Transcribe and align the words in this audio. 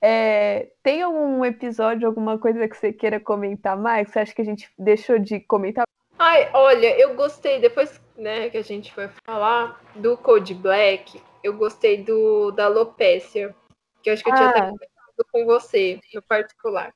É, 0.00 0.68
tem 0.82 1.00
algum 1.00 1.44
episódio, 1.44 2.06
alguma 2.06 2.38
coisa 2.38 2.68
que 2.68 2.76
você 2.76 2.92
queira 2.92 3.18
comentar 3.18 3.76
mais? 3.76 4.08
Você 4.08 4.18
acha 4.18 4.34
que 4.34 4.42
a 4.42 4.44
gente 4.44 4.70
deixou 4.78 5.18
de 5.18 5.40
comentar? 5.40 5.86
Ai, 6.18 6.50
olha, 6.52 6.98
eu 6.98 7.14
gostei, 7.14 7.58
depois 7.60 8.00
né, 8.16 8.50
que 8.50 8.58
a 8.58 8.62
gente 8.62 8.92
foi 8.92 9.08
falar 9.24 9.80
do 9.94 10.16
Code 10.16 10.54
Black, 10.54 11.20
eu 11.42 11.56
gostei 11.56 12.02
do 12.02 12.50
da 12.50 12.68
Lopécia, 12.68 13.54
que 14.02 14.10
eu 14.10 14.14
acho 14.14 14.22
que 14.22 14.30
eu 14.30 14.34
tinha 14.34 14.48
até 14.48 14.58
Ah. 14.60 14.66
comentado 14.66 15.26
com 15.32 15.44
você, 15.46 16.00
no 16.12 16.22
particular. 16.22 16.92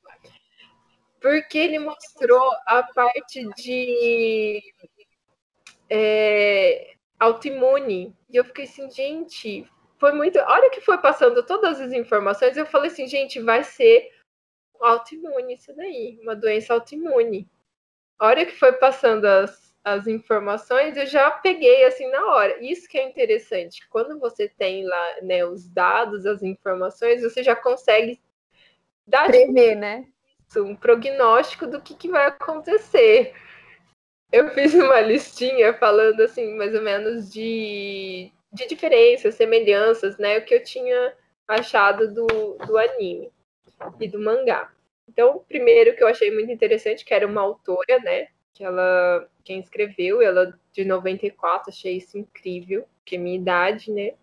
Porque 1.20 1.58
ele 1.58 1.78
mostrou 1.78 2.52
a 2.66 2.82
parte 2.94 3.48
de 3.56 4.62
é, 5.88 6.94
autoimune. 7.18 8.14
E 8.30 8.36
eu 8.36 8.44
fiquei 8.44 8.64
assim, 8.64 8.90
gente, 8.90 9.66
foi 9.98 10.12
muito. 10.12 10.38
A 10.38 10.52
hora 10.52 10.70
que 10.70 10.80
foi 10.80 10.98
passando 10.98 11.42
todas 11.44 11.80
as 11.80 11.92
informações, 11.92 12.56
eu 12.56 12.66
falei 12.66 12.90
assim, 12.90 13.06
gente, 13.06 13.40
vai 13.40 13.62
ser 13.62 14.10
autoimune 14.80 15.54
isso 15.54 15.74
daí, 15.74 16.18
uma 16.22 16.36
doença 16.36 16.74
autoimune. 16.74 17.48
A 18.18 18.26
hora 18.26 18.46
que 18.46 18.52
foi 18.52 18.72
passando 18.72 19.24
as, 19.24 19.74
as 19.84 20.06
informações, 20.06 20.96
eu 20.96 21.06
já 21.06 21.30
peguei 21.30 21.84
assim 21.84 22.10
na 22.10 22.26
hora. 22.26 22.62
Isso 22.64 22.88
que 22.88 22.98
é 22.98 23.08
interessante. 23.08 23.86
Quando 23.88 24.18
você 24.18 24.48
tem 24.48 24.84
lá 24.86 25.16
né, 25.22 25.44
os 25.44 25.68
dados, 25.68 26.26
as 26.26 26.42
informações, 26.42 27.22
você 27.22 27.42
já 27.42 27.54
consegue 27.54 28.20
dar 29.06 29.26
Prever, 29.26 29.76
né? 29.76 30.06
isso, 30.48 30.62
um 30.62 30.74
prognóstico 30.74 31.66
do 31.66 31.80
que, 31.80 31.94
que 31.94 32.08
vai 32.08 32.26
acontecer. 32.26 33.34
Eu 34.32 34.50
fiz 34.50 34.74
uma 34.74 35.00
listinha 35.00 35.72
falando 35.74 36.20
assim, 36.20 36.56
mais 36.56 36.74
ou 36.74 36.82
menos, 36.82 37.30
de, 37.30 38.32
de 38.56 38.66
diferenças, 38.66 39.34
semelhanças, 39.34 40.16
né? 40.18 40.38
O 40.38 40.44
que 40.44 40.54
eu 40.54 40.64
tinha 40.64 41.14
achado 41.46 42.12
do, 42.12 42.26
do 42.66 42.76
anime 42.76 43.30
e 44.00 44.08
do 44.08 44.18
mangá. 44.18 44.72
Então, 45.08 45.44
primeiro 45.46 45.94
que 45.94 46.02
eu 46.02 46.08
achei 46.08 46.30
muito 46.30 46.50
interessante, 46.50 47.04
que 47.04 47.14
era 47.14 47.26
uma 47.26 47.42
autora, 47.42 47.98
né? 48.00 48.28
Que 48.52 48.64
ela, 48.64 49.28
quem 49.44 49.60
escreveu, 49.60 50.20
ela 50.22 50.58
de 50.72 50.84
94, 50.84 51.70
achei 51.70 51.98
isso 51.98 52.18
incrível, 52.18 52.86
que 53.04 53.16
é 53.16 53.18
minha 53.18 53.36
idade, 53.36 53.92
né? 53.92 54.14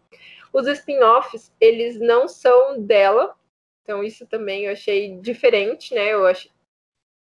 Os 0.51 0.67
spin-offs, 0.67 1.53
eles 1.59 1.99
não 1.99 2.27
são 2.27 2.81
dela, 2.81 3.35
então 3.83 4.03
isso 4.03 4.25
também 4.27 4.65
eu 4.65 4.73
achei 4.73 5.17
diferente, 5.19 5.93
né? 5.93 6.13
Eu 6.13 6.25
achei, 6.25 6.51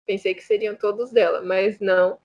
pensei 0.05 0.34
que 0.34 0.42
seriam 0.42 0.74
todos 0.74 1.10
dela, 1.10 1.40
mas 1.42 1.78
não. 1.80 2.18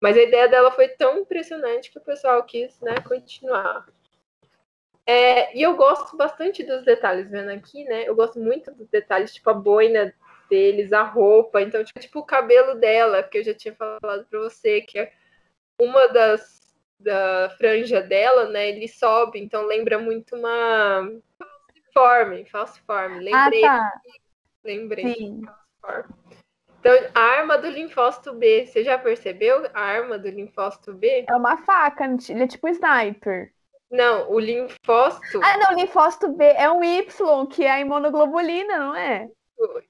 Mas 0.00 0.16
a 0.16 0.22
ideia 0.22 0.48
dela 0.48 0.70
foi 0.70 0.88
tão 0.88 1.18
impressionante 1.18 1.90
que 1.90 1.98
o 1.98 2.02
pessoal 2.02 2.42
quis, 2.44 2.80
né, 2.80 2.94
continuar. 3.06 3.86
É, 5.08 5.56
e 5.56 5.62
eu 5.62 5.74
gosto 5.74 6.18
bastante 6.18 6.62
dos 6.62 6.84
detalhes, 6.84 7.30
vendo 7.30 7.48
aqui, 7.50 7.82
né? 7.84 8.06
Eu 8.06 8.14
gosto 8.14 8.38
muito 8.38 8.70
dos 8.74 8.86
detalhes, 8.88 9.32
tipo 9.32 9.48
a 9.48 9.54
boina 9.54 10.14
deles, 10.50 10.92
a 10.92 11.02
roupa, 11.02 11.62
então, 11.62 11.82
tipo, 11.82 11.98
tipo 11.98 12.18
o 12.18 12.24
cabelo 12.26 12.74
dela, 12.74 13.22
que 13.22 13.38
eu 13.38 13.44
já 13.44 13.54
tinha 13.54 13.74
falado 13.74 14.26
pra 14.28 14.38
você, 14.40 14.82
que 14.82 14.98
é 14.98 15.12
uma 15.80 16.08
das 16.08 16.58
da 17.00 17.48
franja 17.56 18.02
dela, 18.02 18.48
né? 18.50 18.68
Ele 18.68 18.86
sobe, 18.86 19.38
então 19.38 19.64
lembra 19.64 19.98
muito 19.98 20.36
uma 20.36 21.08
falciforme, 21.38 22.44
falciforme. 22.44 23.20
Lembrei, 23.20 23.64
Ah, 23.64 23.78
tá. 23.80 24.00
lembrei. 24.62 25.14
Sim. 25.14 25.42
Então, 26.80 26.92
a 27.14 27.20
arma 27.20 27.56
do 27.56 27.68
linfócito 27.68 28.34
B, 28.34 28.66
você 28.66 28.84
já 28.84 28.98
percebeu 28.98 29.70
a 29.72 29.80
arma 29.80 30.18
do 30.18 30.28
linfócito 30.28 30.92
B? 30.92 31.24
É 31.28 31.34
uma 31.34 31.56
faca, 31.58 32.04
ele 32.04 32.42
é 32.42 32.46
tipo 32.46 32.68
sniper. 32.68 33.54
Não, 33.90 34.30
o 34.30 34.38
linfócito. 34.38 35.40
Ah, 35.42 35.56
não, 35.58 35.76
linfócito 35.78 36.28
B 36.32 36.44
é 36.44 36.70
um 36.70 36.82
Y, 36.84 37.46
que 37.46 37.64
é 37.64 37.70
a 37.70 37.80
imunoglobulina, 37.80 38.78
não 38.78 38.94
é? 38.94 39.28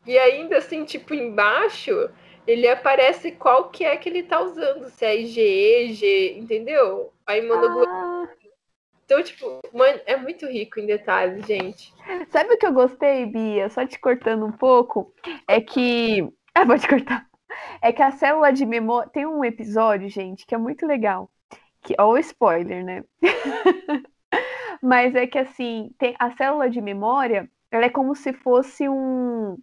E 0.07 0.17
ainda 0.19 0.59
assim, 0.59 0.85
tipo, 0.85 1.15
embaixo, 1.15 2.09
ele 2.47 2.69
aparece 2.69 3.33
qual 3.33 3.69
que 3.71 3.85
é 3.85 3.97
que 3.97 4.09
ele 4.09 4.23
tá 4.23 4.41
usando. 4.41 4.89
Se 4.89 5.05
é 5.05 5.17
IgE, 5.17 5.93
G, 5.95 6.39
entendeu? 6.39 7.13
A 7.27 7.37
imunoglobulina. 7.37 7.93
Ah, 7.93 8.29
Então, 9.05 9.23
tipo, 9.23 9.61
mano, 9.73 10.01
é 10.07 10.17
muito 10.17 10.47
rico 10.47 10.79
em 10.81 10.87
detalhes, 10.87 11.45
gente. 11.47 11.93
sabe 12.31 12.55
o 12.55 12.59
que 12.59 12.67
eu 12.67 12.73
gostei, 12.73 13.27
Bia? 13.27 13.69
Só 13.71 13.87
te 13.87 13.99
cortando 13.99 14.45
um 14.47 14.53
pouco, 14.53 15.13
é 15.47 15.61
que. 15.61 16.29
Ah, 16.55 16.65
vou 16.65 16.77
te 16.77 16.89
cortar. 16.89 17.25
É 17.81 17.93
que 17.93 18.03
a 18.03 18.11
célula 18.11 18.53
de 18.53 18.67
memória. 18.67 19.09
Tem 19.11 19.25
um 19.25 19.45
episódio, 19.45 20.09
gente, 20.09 20.45
que 20.45 20.57
é 20.57 20.59
muito 20.59 20.85
legal. 20.85 21.31
Que... 21.83 21.95
Ó, 21.99 22.13
o 22.13 22.19
spoiler, 22.19 22.85
né? 22.85 23.05
Mas 24.83 25.15
é 25.15 25.27
que 25.27 25.39
assim, 25.39 25.91
tem 25.99 26.15
a 26.19 26.31
célula 26.37 26.71
de 26.71 26.81
memória, 26.81 27.51
ela 27.71 27.87
é 27.87 27.91
como 27.91 28.15
se 28.15 28.33
fosse 28.33 28.89
um, 28.89 29.57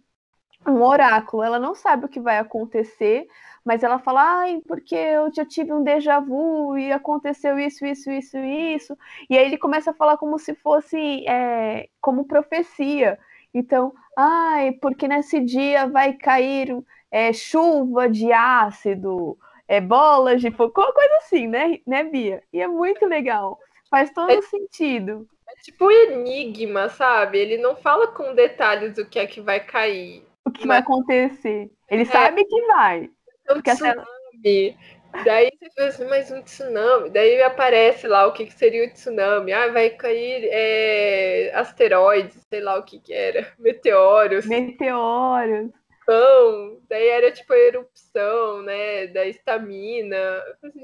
um 0.66 0.82
oráculo. 0.82 1.42
Ela 1.42 1.58
não 1.58 1.74
sabe 1.74 2.06
o 2.06 2.08
que 2.08 2.20
vai 2.20 2.38
acontecer, 2.38 3.26
mas 3.64 3.82
ela 3.82 3.98
fala, 3.98 4.40
ai, 4.40 4.60
porque 4.66 4.94
eu 4.94 5.32
já 5.32 5.44
tive 5.44 5.72
um 5.72 5.82
déjà 5.82 6.20
vu 6.20 6.76
e 6.78 6.92
aconteceu 6.92 7.58
isso, 7.58 7.84
isso, 7.84 8.10
isso, 8.10 8.38
isso. 8.38 8.98
E 9.28 9.36
aí 9.36 9.44
ele 9.44 9.58
começa 9.58 9.90
a 9.90 9.94
falar 9.94 10.16
como 10.16 10.38
se 10.38 10.54
fosse 10.54 11.26
é, 11.26 11.88
como 12.00 12.26
profecia. 12.26 13.18
Então, 13.52 13.92
ai, 14.16 14.72
porque 14.72 15.08
nesse 15.08 15.40
dia 15.40 15.86
vai 15.86 16.12
cair 16.12 16.76
é, 17.10 17.32
chuva 17.32 18.08
de 18.08 18.32
ácido, 18.32 19.38
é, 19.68 19.80
bolas 19.80 20.40
de 20.40 20.48
uma 20.48 20.70
coisa 20.70 21.16
assim, 21.18 21.46
né, 21.46 21.78
né, 21.86 22.04
Bia? 22.04 22.42
E 22.52 22.60
é 22.60 22.68
muito 22.68 23.06
legal. 23.06 23.58
Faz 23.90 24.10
todo 24.10 24.30
É- 24.30 24.42
sentido. 24.42 25.26
É 25.48 25.54
tipo 25.62 25.86
um 25.86 25.90
enigma, 25.90 26.88
sabe? 26.88 27.38
Ele 27.38 27.56
não 27.56 27.76
fala 27.76 28.08
com 28.08 28.34
detalhes 28.34 28.94
do 28.94 29.06
que 29.06 29.18
é 29.18 29.26
que 29.26 29.40
vai 29.40 29.60
cair. 29.60 30.24
O 30.44 30.50
que 30.50 30.66
vai 30.66 30.78
acontecer. 30.78 31.70
Ele 31.88 32.04
sabe 32.04 32.44
que 32.44 32.66
vai. 32.66 33.08
É 33.48 33.52
um 33.54 33.62
tsunami. 33.62 34.76
Daí 35.24 35.50
você 35.58 35.70
fala 35.70 35.88
assim, 35.88 36.04
mas 36.06 36.30
um 36.30 36.42
tsunami. 36.42 37.10
Daí 37.10 37.42
aparece 37.42 38.06
lá 38.06 38.26
o 38.26 38.32
que, 38.32 38.46
que 38.46 38.52
seria 38.52 38.86
o 38.86 38.90
tsunami. 38.92 39.52
Ah, 39.52 39.68
vai 39.68 39.90
cair 39.90 40.48
é, 40.50 41.52
asteroides, 41.54 42.44
sei 42.50 42.60
lá 42.60 42.78
o 42.78 42.82
que, 42.82 42.98
que 42.98 43.12
era. 43.12 43.52
Meteoros. 43.58 44.46
Meteoros. 44.46 45.70
Pão. 46.06 46.80
Daí 46.88 47.08
era 47.08 47.32
tipo 47.32 47.52
a 47.52 47.58
erupção, 47.58 48.62
né? 48.62 49.08
Da 49.08 49.26
estamina. 49.26 50.16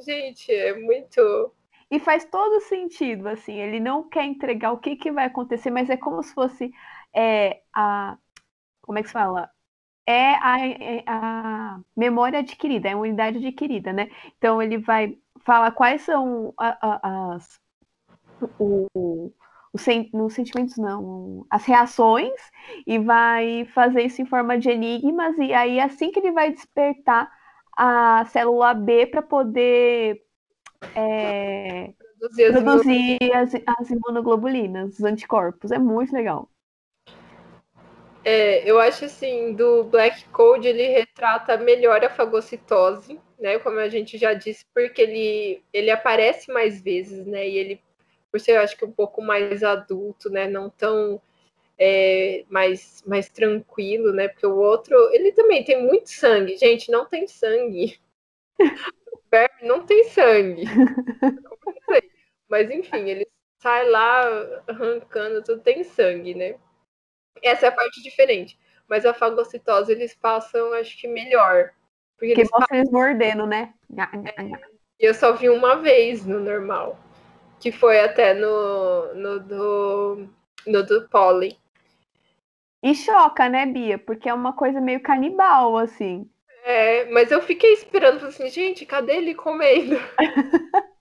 Gente, 0.05 0.53
é 0.53 0.75
muito. 0.75 1.55
E 1.91 1.99
faz 2.01 2.25
todo 2.25 2.61
sentido, 2.61 3.29
assim. 3.29 3.55
Ele 3.61 3.79
não 3.79 4.09
quer 4.09 4.25
entregar 4.25 4.73
o 4.73 4.79
que, 4.79 4.97
que 4.97 5.13
vai 5.13 5.27
acontecer, 5.27 5.71
mas 5.71 5.91
é 5.91 5.97
como 5.97 6.23
se 6.23 6.33
fosse 6.35 6.73
é, 7.15 7.63
a. 7.75 8.17
Como 8.83 8.99
é 8.99 9.03
que 9.03 9.09
se 9.09 9.15
fala? 9.15 9.51
É 10.07 10.35
a, 10.37 10.59
é 10.69 11.05
a 11.07 11.81
memória 11.97 12.41
adquirida, 12.41 12.89
é 12.89 12.93
a 12.93 12.99
unidade 12.99 13.39
adquirida, 13.39 13.93
né? 13.93 14.11
Então 14.39 14.63
ele 14.63 14.79
vai 14.79 15.19
falar 15.45 15.73
quais 15.73 16.03
são 16.03 16.55
a- 16.59 16.79
a- 16.83 17.35
as. 17.37 17.61
O- 18.59 19.33
os 19.73 19.83
sen- 19.83 20.11
sentimentos 20.31 20.77
não, 20.77 21.47
as 21.51 21.65
reações, 21.65 22.33
e 22.87 22.99
vai 22.99 23.65
fazer 23.75 24.03
isso 24.03 24.21
em 24.23 24.27
forma 24.27 24.59
de 24.59 24.71
enigmas, 24.71 25.37
e 25.39 25.53
aí 25.53 25.81
assim 25.81 26.11
que 26.13 26.19
ele 26.21 26.33
vai 26.33 26.53
despertar 26.53 27.31
a 27.77 28.25
célula 28.27 28.75
B 28.75 29.07
para 29.07 29.23
poder 29.23 30.23
é, 30.95 31.93
Produzir 32.19 32.45
as 32.47 32.55
produzir 32.55 33.19
as, 33.35 33.55
as 33.79 33.91
imunoglobulinas, 33.91 34.95
os 34.99 35.05
anticorpos. 35.05 35.71
É 35.73 35.79
muito 35.79 36.13
legal. 36.15 36.51
É, 38.25 38.69
eu 38.71 38.79
acho 38.79 39.05
assim, 39.05 39.53
do 39.55 39.85
Black 39.85 40.25
Code 40.29 40.69
ele 40.69 40.87
retrata 40.89 41.57
melhor 41.57 42.05
a 42.05 42.11
fagocitose, 42.11 43.19
né? 43.39 43.59
Como 43.59 43.79
a 43.81 43.89
gente 43.89 44.17
já 44.17 44.33
disse, 44.33 44.65
porque 44.73 45.03
ele, 45.03 45.63
ele 45.73 45.91
aparece 45.91 46.53
mais 46.53 46.81
vezes, 46.81 47.27
né? 47.27 47.49
E 47.49 47.57
ele, 47.59 47.81
por 48.33 48.41
ser, 48.41 48.53
eu 48.53 48.63
acho 48.63 48.77
que 48.79 48.85
um 48.85 48.91
pouco 48.91 49.21
mais 49.21 49.63
adulto, 49.63 50.31
né? 50.31 50.49
Não 50.49 50.71
tão 50.71 51.21
é, 51.79 52.47
mais, 52.49 53.03
mais 53.07 53.29
tranquilo, 53.29 54.11
né? 54.13 54.27
Porque 54.29 54.47
o 54.47 54.57
outro, 54.57 54.97
ele 55.13 55.33
também 55.33 55.63
tem 55.63 55.87
muito 55.87 56.09
sangue. 56.09 56.57
Gente, 56.57 56.91
não 56.91 57.05
tem 57.05 57.29
sangue. 57.29 58.01
O 58.59 58.59
verme 59.31 59.69
não 59.69 59.85
tem 59.85 60.05
sangue. 60.05 60.63
Mas 62.49 62.71
enfim, 62.71 63.11
ele 63.11 63.27
sai 63.61 63.87
lá 63.89 64.63
arrancando, 64.67 65.43
tudo 65.43 65.61
tem 65.61 65.85
sangue, 65.85 66.35
né? 66.35 66.57
Essa 67.43 67.67
é 67.67 67.69
a 67.69 67.73
parte 67.73 68.03
diferente. 68.03 68.59
Mas 68.89 69.05
a 69.05 69.13
fagocitose 69.13 69.93
eles 69.93 70.15
passam, 70.15 70.73
acho 70.73 70.99
que 70.99 71.07
melhor. 71.07 71.71
Porque 72.17 72.35
Que 72.35 72.41
eles 72.41 72.51
mostra 72.51 72.77
eles 72.79 72.91
mordendo, 72.91 73.47
né? 73.47 73.75
Nha. 73.91 74.11
E 74.99 75.05
eu 75.05 75.13
só 75.13 75.33
vi 75.33 75.51
uma 75.51 75.77
vez 75.77 76.25
no 76.25 76.39
normal. 76.41 76.99
Que 77.63 77.71
foi 77.73 78.01
até 78.01 78.35
no, 78.35 79.15
no 79.15 79.41
do. 79.41 80.29
No 80.67 80.83
do 80.85 81.09
pólen. 81.09 81.57
E 82.83 82.95
choca, 82.95 83.49
né, 83.49 83.65
Bia? 83.65 83.99
Porque 83.99 84.29
é 84.29 84.35
uma 84.35 84.53
coisa 84.53 84.81
meio 84.81 85.01
canibal, 85.01 85.79
assim. 85.79 86.29
É, 86.65 87.05
mas 87.11 87.31
eu 87.31 87.41
fiquei 87.41 87.73
esperando, 87.73 88.19
falei 88.19 88.35
assim, 88.35 88.49
gente, 88.49 88.85
cadê 88.85 89.17
ele 89.17 89.35
comendo? 89.35 89.97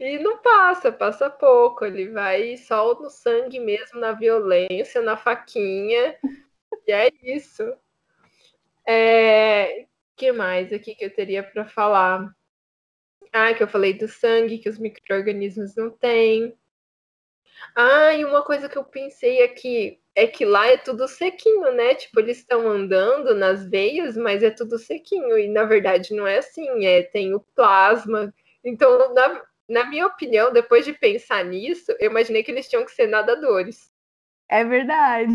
E 0.00 0.18
não 0.18 0.38
passa, 0.38 0.90
passa 0.90 1.30
pouco. 1.30 1.84
Ele 1.84 2.08
vai 2.08 2.56
só 2.56 2.94
no 3.00 3.08
sangue 3.08 3.60
mesmo, 3.60 4.00
na 4.00 4.12
violência, 4.12 5.00
na 5.00 5.16
faquinha. 5.16 6.16
E 6.86 6.92
é 6.92 7.10
isso. 7.22 7.62
É... 8.86 9.86
que 10.16 10.32
mais 10.32 10.72
aqui 10.72 10.94
que 10.94 11.04
eu 11.04 11.14
teria 11.14 11.42
para 11.42 11.66
falar? 11.66 12.34
Ah, 13.32 13.54
que 13.54 13.62
eu 13.62 13.68
falei 13.68 13.92
do 13.94 14.08
sangue, 14.08 14.58
que 14.58 14.68
os 14.68 14.78
micro-organismos 14.78 15.74
não 15.76 15.90
têm. 15.90 16.56
Ah, 17.76 18.12
e 18.14 18.24
uma 18.24 18.42
coisa 18.44 18.68
que 18.68 18.76
eu 18.78 18.84
pensei 18.84 19.42
aqui 19.42 20.00
é 20.14 20.26
que 20.26 20.44
lá 20.44 20.66
é 20.66 20.76
tudo 20.76 21.06
sequinho, 21.08 21.72
né? 21.72 21.94
Tipo, 21.94 22.20
eles 22.20 22.38
estão 22.38 22.68
andando 22.68 23.34
nas 23.34 23.68
veias, 23.68 24.16
mas 24.16 24.42
é 24.42 24.50
tudo 24.50 24.78
sequinho. 24.78 25.38
E 25.38 25.48
na 25.48 25.64
verdade 25.64 26.14
não 26.14 26.26
é 26.26 26.38
assim, 26.38 26.84
é 26.84 27.02
tem 27.02 27.34
o 27.34 27.40
plasma. 27.54 28.32
Então, 28.64 29.14
na, 29.14 29.42
na 29.68 29.84
minha 29.86 30.06
opinião, 30.06 30.52
depois 30.52 30.84
de 30.84 30.92
pensar 30.92 31.44
nisso, 31.44 31.92
eu 31.98 32.10
imaginei 32.10 32.42
que 32.42 32.50
eles 32.50 32.68
tinham 32.68 32.84
que 32.84 32.92
ser 32.92 33.06
nadadores. 33.06 33.90
É 34.48 34.64
verdade. 34.64 35.32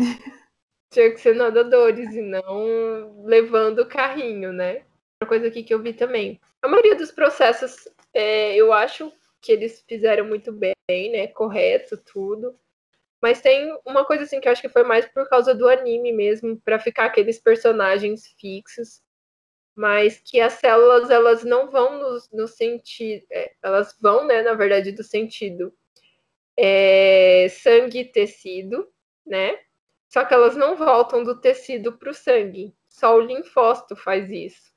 Tinha 0.90 1.10
que 1.10 1.20
ser 1.20 1.34
nadadores 1.34 2.14
e 2.14 2.22
não 2.22 3.24
levando 3.24 3.80
o 3.80 3.88
carrinho, 3.88 4.52
né? 4.52 4.84
Outra 5.16 5.28
coisa 5.28 5.48
aqui 5.48 5.62
que 5.62 5.72
eu 5.72 5.82
vi 5.82 5.94
também. 5.94 6.38
A 6.60 6.68
maioria 6.68 6.94
dos 6.94 7.10
processos, 7.10 7.88
é, 8.12 8.54
eu 8.54 8.72
acho 8.72 9.10
que 9.40 9.50
eles 9.50 9.82
fizeram 9.88 10.26
muito 10.26 10.52
bem, 10.52 10.74
né? 10.88 11.26
Correto, 11.28 11.96
tudo. 11.96 12.58
Mas 13.22 13.40
tem 13.40 13.76
uma 13.86 14.04
coisa 14.04 14.24
assim 14.24 14.40
que 14.40 14.48
eu 14.48 14.52
acho 14.52 14.60
que 14.60 14.68
foi 14.68 14.84
mais 14.84 15.06
por 15.06 15.28
causa 15.28 15.54
do 15.54 15.68
anime 15.68 16.12
mesmo, 16.12 16.60
para 16.60 16.78
ficar 16.78 17.06
aqueles 17.06 17.38
personagens 17.38 18.26
fixos, 18.38 19.02
mas 19.74 20.20
que 20.20 20.40
as 20.40 20.54
células 20.54 21.10
elas 21.10 21.44
não 21.44 21.70
vão 21.70 21.98
no, 21.98 22.18
no 22.32 22.48
sentido, 22.48 23.24
é, 23.30 23.52
elas 23.62 23.96
vão, 24.00 24.26
né, 24.26 24.42
na 24.42 24.54
verdade, 24.54 24.92
do 24.92 25.02
sentido 25.02 25.72
é, 26.56 27.48
sangue 27.48 28.00
e 28.00 28.04
tecido, 28.04 28.88
né? 29.26 29.58
Só 30.08 30.24
que 30.24 30.34
elas 30.34 30.56
não 30.56 30.76
voltam 30.76 31.24
do 31.24 31.40
tecido 31.40 31.96
para 31.98 32.10
o 32.10 32.14
sangue. 32.14 32.74
Só 32.88 33.16
o 33.16 33.20
linfócito 33.20 33.96
faz 33.96 34.30
isso. 34.30 34.75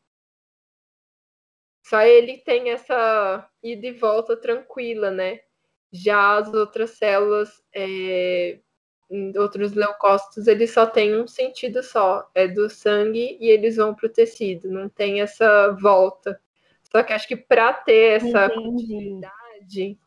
Só 1.89 2.01
ele 2.01 2.37
tem 2.37 2.69
essa 2.71 3.49
ida 3.63 3.87
e 3.87 3.91
volta 3.93 4.37
tranquila, 4.37 5.09
né? 5.11 5.39
Já 5.91 6.37
as 6.37 6.53
outras 6.53 6.91
células, 6.91 7.63
é, 7.73 8.59
outros 9.37 9.73
leucócitos, 9.73 10.47
eles 10.47 10.71
só 10.71 10.85
têm 10.85 11.19
um 11.19 11.27
sentido 11.27 11.81
só, 11.81 12.29
é 12.35 12.47
do 12.47 12.69
sangue 12.69 13.37
e 13.41 13.49
eles 13.49 13.77
vão 13.77 13.95
para 13.95 14.05
o 14.07 14.09
tecido, 14.13 14.69
não 14.69 14.87
tem 14.87 15.21
essa 15.21 15.71
volta. 15.81 16.39
Só 16.91 17.01
que 17.03 17.13
acho 17.13 17.27
que 17.27 17.35
para 17.35 17.73
ter 17.73 18.17
essa 18.17 18.49
Entendi. 18.49 18.49
continuidade, 18.49 19.97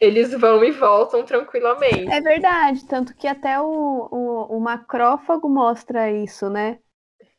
eles 0.00 0.32
vão 0.32 0.64
e 0.64 0.72
voltam 0.72 1.24
tranquilamente. 1.24 2.12
É 2.12 2.20
verdade, 2.20 2.86
tanto 2.86 3.14
que 3.14 3.26
até 3.26 3.60
o, 3.60 3.64
o, 4.10 4.56
o 4.56 4.60
macrófago 4.60 5.48
mostra 5.48 6.10
isso, 6.10 6.48
né? 6.50 6.78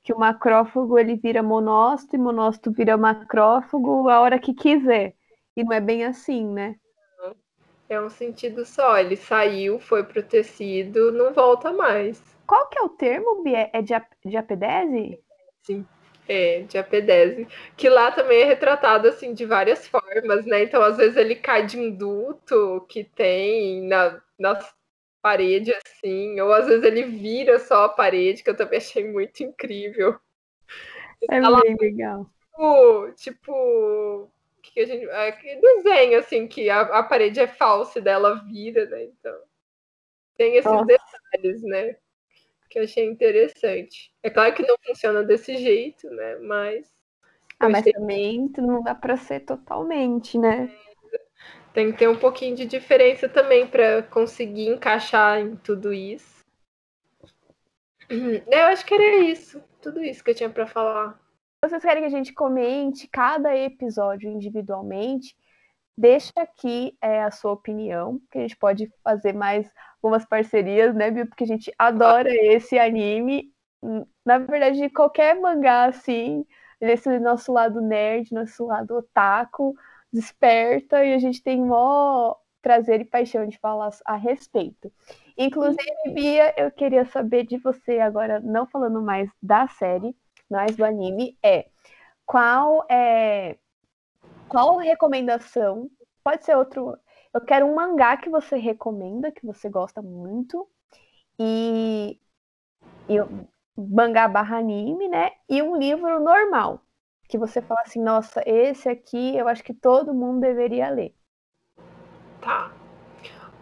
Que 0.09 0.13
o 0.13 0.17
macrófago 0.17 0.97
ele 0.97 1.17
vira 1.17 1.43
monócito 1.43 2.15
e 2.15 2.17
monócito 2.17 2.71
vira 2.71 2.97
macrófago 2.97 4.09
a 4.09 4.19
hora 4.19 4.39
que 4.39 4.55
quiser. 4.55 5.13
E 5.55 5.63
não 5.63 5.71
é 5.71 5.79
bem 5.79 6.03
assim, 6.03 6.51
né? 6.51 6.77
É 7.87 8.01
um 8.01 8.09
sentido 8.09 8.65
só. 8.65 8.97
Ele 8.97 9.15
saiu, 9.15 9.79
foi 9.79 10.03
pro 10.03 10.23
tecido, 10.23 11.11
não 11.11 11.31
volta 11.31 11.71
mais. 11.71 12.19
Qual 12.47 12.67
que 12.69 12.79
é 12.79 12.81
o 12.81 12.89
termo, 12.89 13.43
Bia? 13.43 13.69
É 13.71 13.83
diapedese? 14.25 15.19
Sim. 15.61 15.85
É, 16.27 16.61
diapedese. 16.61 17.47
Que 17.77 17.87
lá 17.87 18.11
também 18.11 18.41
é 18.41 18.45
retratado 18.45 19.07
assim 19.07 19.31
de 19.35 19.45
várias 19.45 19.87
formas, 19.87 20.43
né? 20.43 20.63
Então, 20.63 20.81
às 20.81 20.97
vezes, 20.97 21.17
ele 21.17 21.35
cai 21.35 21.67
de 21.67 21.79
um 21.79 21.91
duto 21.91 22.83
que 22.89 23.03
tem 23.03 23.87
na, 23.87 24.19
na 24.39 24.59
parede, 25.21 25.73
assim, 25.73 26.39
ou 26.39 26.53
às 26.53 26.67
vezes 26.67 26.83
ele 26.83 27.03
vira 27.03 27.59
só 27.59 27.85
a 27.85 27.89
parede, 27.89 28.43
que 28.43 28.49
eu 28.49 28.55
também 28.57 28.77
achei 28.77 29.09
muito 29.09 29.43
incrível. 29.43 30.19
É 31.29 31.37
Ela, 31.37 31.61
bem 31.61 31.75
legal. 31.79 32.25
Tipo, 32.25 33.11
tipo 33.15 34.31
que 34.61 34.79
a 34.79 34.85
gente. 34.85 35.05
É, 35.09 35.59
desenho, 35.59 36.19
assim, 36.19 36.47
que 36.47 36.69
a, 36.69 36.81
a 36.81 37.03
parede 37.03 37.39
é 37.39 37.47
falsa 37.47 37.99
e 37.99 38.01
dela 38.01 38.35
vira, 38.45 38.85
né? 38.85 39.03
Então. 39.03 39.37
Tem 40.37 40.55
esses 40.55 40.71
Nossa. 40.71 40.85
detalhes, 40.85 41.61
né? 41.63 41.97
que 42.69 42.77
eu 42.77 42.83
achei 42.83 43.05
interessante. 43.05 44.13
É 44.21 44.29
claro 44.29 44.53
que 44.53 44.65
não 44.65 44.75
funciona 44.85 45.23
desse 45.23 45.57
jeito, 45.57 46.09
né? 46.11 46.35
Mas. 46.37 46.93
Ah, 47.59 47.67
mas 47.67 47.83
também 47.83 48.49
não 48.57 48.81
dá 48.81 48.95
para 48.95 49.17
ser 49.17 49.41
totalmente, 49.41 50.37
né? 50.37 50.71
Tem 51.73 51.91
que 51.91 51.99
ter 51.99 52.09
um 52.09 52.17
pouquinho 52.17 52.55
de 52.55 52.65
diferença 52.65 53.29
também 53.29 53.67
para 53.67 54.03
conseguir 54.03 54.67
encaixar 54.67 55.39
em 55.39 55.55
tudo 55.55 55.93
isso. 55.93 56.39
Eu 58.09 58.65
acho 58.67 58.85
que 58.85 58.93
era 58.93 59.17
isso. 59.17 59.61
Tudo 59.81 60.03
isso 60.03 60.23
que 60.23 60.31
eu 60.31 60.35
tinha 60.35 60.49
para 60.49 60.65
falar. 60.65 61.19
Vocês 61.63 61.81
querem 61.81 62.01
que 62.01 62.07
a 62.07 62.17
gente 62.17 62.33
comente 62.33 63.07
cada 63.07 63.55
episódio 63.55 64.29
individualmente? 64.29 65.35
Deixa 65.97 66.31
aqui 66.37 66.97
é, 67.01 67.21
a 67.21 67.29
sua 67.29 67.51
opinião, 67.51 68.21
que 68.31 68.37
a 68.37 68.41
gente 68.41 68.55
pode 68.55 68.91
fazer 69.03 69.33
mais 69.33 69.69
algumas 70.01 70.25
parcerias, 70.25 70.95
né, 70.95 71.11
Bia? 71.11 71.25
Porque 71.25 71.43
a 71.43 71.47
gente 71.47 71.71
adora 71.77 72.29
esse 72.33 72.79
anime. 72.79 73.53
Na 74.25 74.37
verdade, 74.37 74.89
qualquer 74.89 75.39
mangá, 75.39 75.85
assim, 75.85 76.45
desse 76.79 77.19
nosso 77.19 77.51
lado 77.51 77.81
nerd, 77.81 78.33
nosso 78.33 78.65
lado 78.65 78.95
otaku, 78.97 79.75
desperta 80.11 81.03
e 81.03 81.13
a 81.13 81.19
gente 81.19 81.41
tem 81.41 81.61
mó 81.61 82.35
prazer 82.61 83.01
e 83.01 83.05
paixão 83.05 83.47
de 83.47 83.57
falar 83.57 83.89
a 84.05 84.15
respeito. 84.15 84.91
Inclusive, 85.37 86.13
Bia, 86.13 86.53
eu 86.57 86.69
queria 86.71 87.05
saber 87.05 87.45
de 87.45 87.57
você 87.57 87.99
agora, 87.99 88.39
não 88.39 88.67
falando 88.67 89.01
mais 89.01 89.29
da 89.41 89.67
série, 89.67 90.15
mais 90.49 90.75
do 90.75 90.83
anime, 90.83 91.37
é 91.41 91.67
qual 92.25 92.85
é 92.89 93.57
qual 94.49 94.77
recomendação? 94.77 95.89
Pode 96.23 96.43
ser 96.43 96.57
outro. 96.57 96.97
Eu 97.33 97.41
quero 97.41 97.65
um 97.67 97.75
mangá 97.75 98.17
que 98.17 98.29
você 98.29 98.57
recomenda, 98.57 99.31
que 99.31 99.45
você 99.45 99.69
gosta 99.69 100.01
muito. 100.01 100.67
E, 101.39 102.19
e 103.07 103.15
mangá 103.77 104.27
barra 104.27 104.57
anime, 104.57 105.07
né? 105.07 105.31
E 105.47 105.61
um 105.61 105.77
livro 105.77 106.19
normal. 106.19 106.81
Que 107.29 107.37
você 107.37 107.61
fala 107.61 107.81
assim, 107.85 108.03
nossa, 108.03 108.43
esse 108.45 108.89
aqui 108.89 109.37
eu 109.37 109.47
acho 109.47 109.63
que 109.63 109.73
todo 109.73 110.13
mundo 110.13 110.41
deveria 110.41 110.89
ler. 110.89 111.13
Tá. 112.41 112.73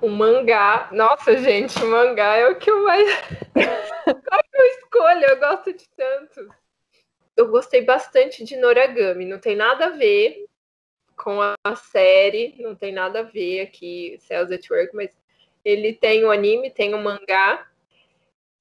O 0.01 0.09
mangá. 0.09 0.89
Nossa, 0.91 1.37
gente, 1.37 1.77
o 1.83 1.87
mangá 1.87 2.35
é 2.37 2.47
o 2.47 2.57
que 2.57 2.71
eu 2.71 2.83
mais. 2.83 3.07
Qual 4.03 4.41
que 4.43 4.57
eu 4.57 4.65
escolho? 4.65 5.25
Eu 5.25 5.39
gosto 5.39 5.73
de 5.73 5.87
tantos. 5.89 6.47
Eu 7.35 7.49
gostei 7.49 7.83
bastante 7.83 8.43
de 8.43 8.55
Noragami. 8.55 9.25
Não 9.25 9.37
tem 9.37 9.55
nada 9.55 9.87
a 9.87 9.89
ver 9.89 10.47
com 11.15 11.39
a 11.41 11.75
série, 11.75 12.55
não 12.59 12.75
tem 12.75 12.93
nada 12.93 13.19
a 13.19 13.23
ver 13.23 13.61
aqui, 13.61 14.17
Cells 14.19 14.53
at 14.53 14.69
Work, 14.69 14.95
mas 14.95 15.09
ele 15.65 15.91
tem 15.91 16.23
o 16.23 16.27
um 16.27 16.31
anime, 16.31 16.69
tem 16.69 16.93
o 16.93 16.97
um 16.97 17.03
mangá, 17.03 17.67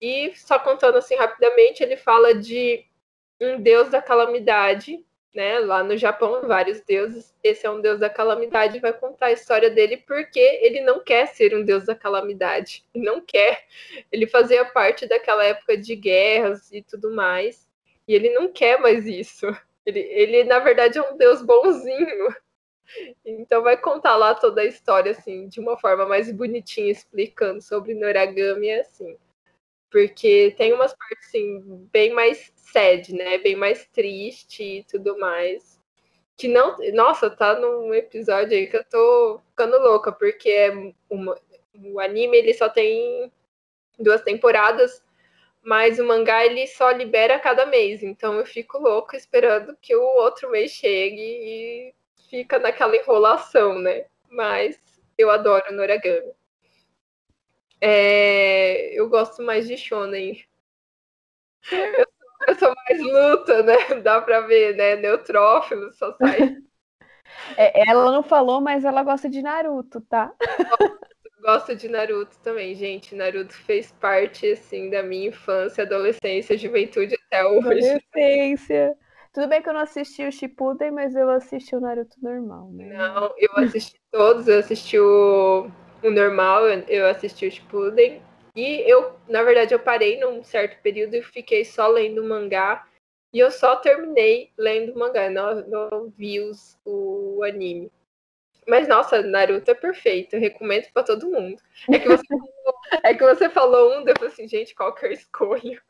e 0.00 0.34
só 0.34 0.58
contando 0.58 0.96
assim 0.98 1.14
rapidamente, 1.16 1.82
ele 1.82 1.96
fala 1.96 2.34
de 2.34 2.84
um 3.40 3.60
deus 3.60 3.90
da 3.90 4.00
calamidade, 4.00 5.04
né? 5.34 5.58
Lá 5.58 5.82
no 5.84 5.96
Japão, 5.96 6.40
vários 6.46 6.80
deuses. 6.80 7.34
Esse 7.44 7.66
é 7.66 7.70
um 7.70 7.80
deus 7.80 8.00
da 8.00 8.08
calamidade, 8.08 8.80
vai 8.80 8.92
contar 8.92 9.26
a 9.26 9.32
história 9.32 9.70
dele 9.70 9.98
porque 9.98 10.40
ele 10.40 10.80
não 10.80 11.04
quer 11.04 11.26
ser 11.28 11.54
um 11.54 11.64
deus 11.64 11.84
da 11.84 11.94
calamidade. 11.94 12.84
Não 12.94 13.20
quer. 13.20 13.66
Ele 14.10 14.26
fazia 14.26 14.64
parte 14.64 15.06
daquela 15.06 15.44
época 15.44 15.76
de 15.76 15.94
guerras 15.94 16.72
e 16.72 16.82
tudo 16.82 17.14
mais. 17.14 17.68
E 18.08 18.14
ele 18.14 18.30
não 18.30 18.50
quer 18.52 18.80
mais 18.80 19.06
isso. 19.06 19.46
Ele, 19.84 20.00
ele 20.00 20.44
na 20.44 20.58
verdade, 20.58 20.98
é 20.98 21.02
um 21.02 21.16
deus 21.16 21.42
bonzinho. 21.42 22.34
Então 23.24 23.62
vai 23.62 23.76
contar 23.76 24.16
lá 24.16 24.34
toda 24.34 24.60
a 24.62 24.64
história, 24.64 25.12
assim, 25.12 25.48
de 25.48 25.60
uma 25.60 25.76
forma 25.78 26.06
mais 26.06 26.30
bonitinha, 26.32 26.90
explicando 26.90 27.60
sobre 27.60 27.94
Noragami, 27.94 28.70
assim. 28.72 29.16
Porque 29.90 30.54
tem 30.56 30.72
umas 30.72 30.94
partes, 30.94 31.28
assim, 31.28 31.88
bem 31.92 32.12
mais 32.12 32.52
sad, 32.56 33.14
né? 33.14 33.38
Bem 33.38 33.56
mais 33.56 33.86
triste 33.86 34.62
e 34.62 34.84
tudo 34.84 35.18
mais. 35.18 35.80
Que 36.36 36.48
não. 36.48 36.76
Nossa, 36.94 37.30
tá 37.30 37.58
num 37.58 37.94
episódio 37.94 38.56
aí 38.56 38.66
que 38.66 38.76
eu 38.76 38.84
tô 38.84 39.40
ficando 39.50 39.78
louca, 39.78 40.12
porque 40.12 40.50
é 40.50 40.92
uma, 41.10 41.36
o 41.74 42.00
anime 42.00 42.36
ele 42.38 42.54
só 42.54 42.68
tem 42.68 43.32
duas 43.98 44.22
temporadas, 44.22 45.02
mas 45.62 45.98
o 45.98 46.04
mangá 46.06 46.44
ele 46.44 46.66
só 46.66 46.90
libera 46.90 47.38
cada 47.38 47.66
mês. 47.66 48.02
Então 48.02 48.34
eu 48.38 48.46
fico 48.46 48.78
louca 48.78 49.16
esperando 49.16 49.76
que 49.80 49.94
o 49.96 50.02
outro 50.02 50.50
mês 50.50 50.72
chegue 50.72 51.20
e 51.20 51.94
fica 52.30 52.58
naquela 52.58 52.96
enrolação, 52.96 53.78
né? 53.78 54.06
Mas 54.30 54.78
eu 55.18 55.30
adoro 55.30 55.72
Noragami. 55.74 56.32
É, 57.80 58.98
eu 58.98 59.08
gosto 59.08 59.42
mais 59.42 59.66
de 59.66 59.76
shonen. 59.76 60.44
Eu 61.70 61.94
sou, 61.94 62.06
eu 62.48 62.54
sou 62.56 62.74
mais 62.74 63.02
luta, 63.02 63.62
né? 63.62 63.74
Dá 64.02 64.20
pra 64.20 64.40
ver, 64.40 64.76
né? 64.76 64.96
Neutrófilo, 64.96 65.92
só 65.92 66.12
sai 66.16 66.56
É, 67.56 67.88
ela 67.88 68.10
não 68.10 68.22
falou, 68.22 68.60
mas 68.60 68.84
ela 68.84 69.02
gosta 69.02 69.28
de 69.28 69.42
Naruto, 69.42 70.00
tá? 70.00 70.32
Gosto 71.40 71.76
de 71.76 71.88
Naruto 71.88 72.36
também, 72.42 72.74
gente. 72.74 73.14
Naruto 73.14 73.54
fez 73.54 73.92
parte, 73.92 74.50
assim, 74.52 74.90
da 74.90 75.02
minha 75.02 75.28
infância, 75.28 75.84
adolescência, 75.84 76.58
juventude 76.58 77.14
até 77.26 77.44
hoje. 77.44 77.66
Adolescência. 77.68 78.96
Tudo 79.32 79.48
bem 79.48 79.62
que 79.62 79.68
eu 79.68 79.74
não 79.74 79.80
assisti 79.80 80.26
o 80.26 80.32
Shippuden, 80.32 80.90
mas 80.90 81.14
eu 81.14 81.28
assisti 81.30 81.76
o 81.76 81.80
Naruto 81.80 82.16
normal, 82.22 82.70
né? 82.72 82.96
Não, 82.96 83.34
eu 83.36 83.50
assisti 83.56 84.00
todos. 84.10 84.48
Eu 84.48 84.58
assisti 84.58 84.98
o, 84.98 85.70
o 86.06 86.10
normal, 86.10 86.68
eu 86.88 87.06
assisti 87.06 87.46
o 87.46 87.50
Shippuden. 87.50 88.22
E 88.54 88.90
eu, 88.90 89.18
na 89.28 89.42
verdade, 89.42 89.74
eu 89.74 89.78
parei 89.78 90.18
num 90.18 90.42
certo 90.42 90.80
período 90.80 91.14
e 91.14 91.22
fiquei 91.22 91.64
só 91.64 91.88
lendo 91.88 92.24
mangá. 92.24 92.86
E 93.32 93.38
eu 93.38 93.50
só 93.50 93.76
terminei 93.76 94.50
lendo 94.56 94.98
mangá, 94.98 95.28
não, 95.28 95.54
não 95.66 96.08
vi 96.16 96.40
os, 96.40 96.78
o 96.84 97.42
anime. 97.42 97.90
Mas, 98.66 98.88
nossa, 98.88 99.22
Naruto 99.22 99.70
é 99.70 99.74
perfeito, 99.74 100.34
eu 100.34 100.40
recomendo 100.40 100.86
pra 100.92 101.02
todo 101.02 101.30
mundo. 101.30 101.60
É 101.92 101.98
que 101.98 102.08
você, 102.08 102.26
falou, 102.26 102.74
é 103.04 103.14
que 103.14 103.22
você 103.22 103.48
falou 103.50 103.98
um, 103.98 104.04
depois 104.04 104.32
assim, 104.32 104.48
gente, 104.48 104.74
qual 104.74 104.94
que 104.94 105.06
eu 105.06 105.12
escolho? 105.12 105.80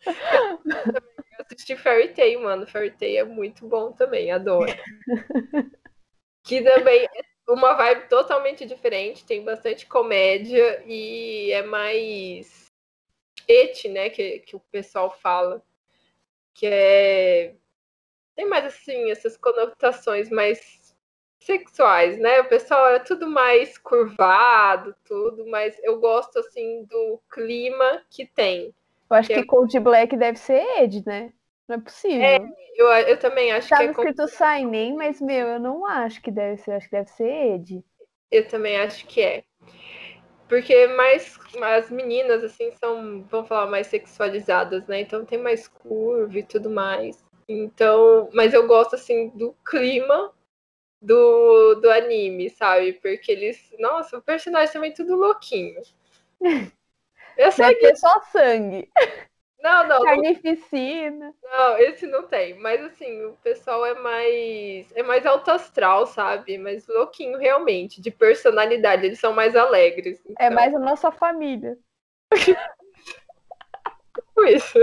Eu 1.38 1.44
assisti 1.44 1.76
Fairy 1.76 2.08
Tail, 2.14 2.42
mano. 2.42 2.66
Fairy 2.66 2.90
Tail 2.90 3.18
é 3.18 3.24
muito 3.24 3.66
bom 3.66 3.92
também, 3.92 4.32
adoro. 4.32 4.72
Que 6.44 6.62
também 6.62 7.04
é 7.04 7.22
uma 7.48 7.72
vibe 7.74 8.08
totalmente 8.08 8.66
diferente, 8.66 9.24
tem 9.24 9.42
bastante 9.42 9.86
comédia 9.86 10.82
e 10.86 11.50
é 11.50 11.62
mais 11.62 12.66
et, 13.48 13.88
né, 13.88 14.10
que, 14.10 14.40
que 14.40 14.54
o 14.54 14.60
pessoal 14.70 15.10
fala. 15.10 15.62
Que 16.52 16.66
é. 16.66 17.54
Tem 18.36 18.46
mais 18.46 18.66
assim, 18.66 19.10
essas 19.10 19.36
conotações 19.36 20.28
mais 20.30 20.94
sexuais, 21.40 22.18
né? 22.18 22.40
O 22.40 22.48
pessoal 22.48 22.88
é 22.90 22.98
tudo 22.98 23.28
mais 23.28 23.78
curvado, 23.78 24.94
tudo, 25.04 25.46
mas 25.46 25.78
eu 25.82 25.98
gosto 25.98 26.38
assim 26.38 26.84
do 26.84 27.20
clima 27.30 28.04
que 28.10 28.26
tem. 28.26 28.74
Eu 29.10 29.16
acho 29.16 29.28
que, 29.28 29.34
que 29.34 29.40
é... 29.40 29.46
Cold 29.46 29.80
Black 29.80 30.16
deve 30.16 30.38
ser 30.38 30.62
Ed, 30.78 31.02
né? 31.06 31.32
Não 31.68 31.76
é 31.76 31.80
possível. 31.80 32.22
É, 32.22 32.38
eu, 32.76 32.86
eu 32.86 33.18
também 33.18 33.52
acho 33.52 33.68
Tava 33.68 33.82
que 33.82 33.88
é. 33.88 33.90
escrito 33.90 34.28
Sainem, 34.28 34.96
mas 34.96 35.20
meu, 35.20 35.46
eu 35.46 35.60
não 35.60 35.84
acho 35.84 36.22
que 36.22 36.30
deve 36.30 36.56
ser, 36.56 36.72
acho 36.72 36.86
que 36.88 36.96
deve 36.96 37.10
ser 37.10 37.54
Ed. 37.54 37.84
Eu 38.30 38.48
também 38.48 38.78
acho 38.78 39.06
que 39.06 39.20
é. 39.20 39.44
Porque 40.48 40.86
mais 40.86 41.38
as 41.62 41.90
meninas, 41.90 42.42
assim, 42.42 42.72
são, 42.72 43.22
vamos 43.24 43.48
falar, 43.48 43.66
mais 43.66 43.86
sexualizadas, 43.88 44.86
né? 44.86 45.00
Então 45.02 45.24
tem 45.24 45.38
mais 45.38 45.68
curva 45.68 46.38
e 46.38 46.42
tudo 46.42 46.70
mais. 46.70 47.22
Então, 47.46 48.30
mas 48.32 48.54
eu 48.54 48.66
gosto, 48.66 48.94
assim, 48.94 49.28
do 49.30 49.54
clima 49.64 50.32
do, 51.00 51.74
do 51.76 51.90
anime, 51.90 52.48
sabe? 52.48 52.94
Porque 52.94 53.30
eles. 53.30 53.74
Nossa, 53.78 54.16
o 54.16 54.22
personagem 54.22 54.72
também 54.72 54.90
é 54.90 54.94
tudo 54.94 55.16
louquinho. 55.16 55.80
Eu 57.36 57.52
sei 57.52 57.72
que. 57.76 57.94
só 57.94 58.20
sangue. 58.32 58.90
Não, 59.60 59.86
não. 59.88 60.04
Carnificina. 60.04 61.34
Não, 61.42 61.78
esse 61.78 62.06
não 62.06 62.22
tem. 62.28 62.54
Mas 62.54 62.80
assim, 62.82 63.24
o 63.24 63.32
pessoal 63.42 63.84
é 63.84 63.94
mais. 63.94 64.90
É 64.94 65.02
mais 65.02 65.26
alto 65.26 65.50
astral, 65.50 66.06
sabe? 66.06 66.56
Mais 66.58 66.86
louquinho, 66.86 67.38
realmente. 67.38 68.00
De 68.00 68.10
personalidade. 68.10 69.06
Eles 69.06 69.18
são 69.18 69.32
mais 69.32 69.56
alegres. 69.56 70.18
É 70.18 70.30
então... 70.30 70.46
É 70.46 70.50
mais 70.50 70.74
a 70.74 70.78
nossa 70.78 71.10
família. 71.10 71.76
Tipo 74.14 74.44
isso. 74.44 74.78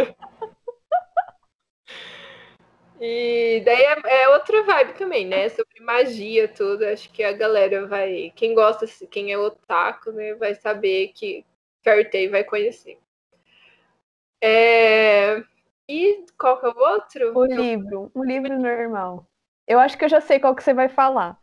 E 3.00 3.62
daí 3.66 3.82
é, 3.82 4.24
é, 4.24 4.30
outra 4.30 4.64
vibe 4.64 4.94
também, 4.94 5.26
né? 5.26 5.50
Sobre 5.50 5.80
magia, 5.82 6.48
tudo. 6.48 6.86
Acho 6.86 7.10
que 7.12 7.24
a 7.24 7.34
galera 7.34 7.86
vai. 7.88 8.32
Quem 8.36 8.54
gosta, 8.54 8.86
quem 9.10 9.32
é 9.32 9.38
otaku, 9.38 10.12
né, 10.12 10.34
vai 10.36 10.56
saber 10.56 11.10
que 11.10 11.46
Fairy 11.84 12.10
Tail 12.10 12.32
vai 12.32 12.44
conhecer. 12.44 12.98
É... 14.46 15.44
E 15.90 16.26
qual 16.38 16.60
que 16.60 16.68
é 16.68 16.70
o 16.70 16.78
outro? 16.78 17.38
O 17.38 17.46
livro. 17.46 18.12
Um 18.16 18.24
livro 18.24 18.60
normal. 18.60 19.28
Eu 19.68 19.80
acho 19.80 19.98
que 19.98 20.06
eu 20.06 20.10
já 20.10 20.22
sei 20.22 20.40
qual 20.40 20.56
que 20.56 20.64
você 20.64 20.74
vai 20.74 20.88
falar. 20.88 21.38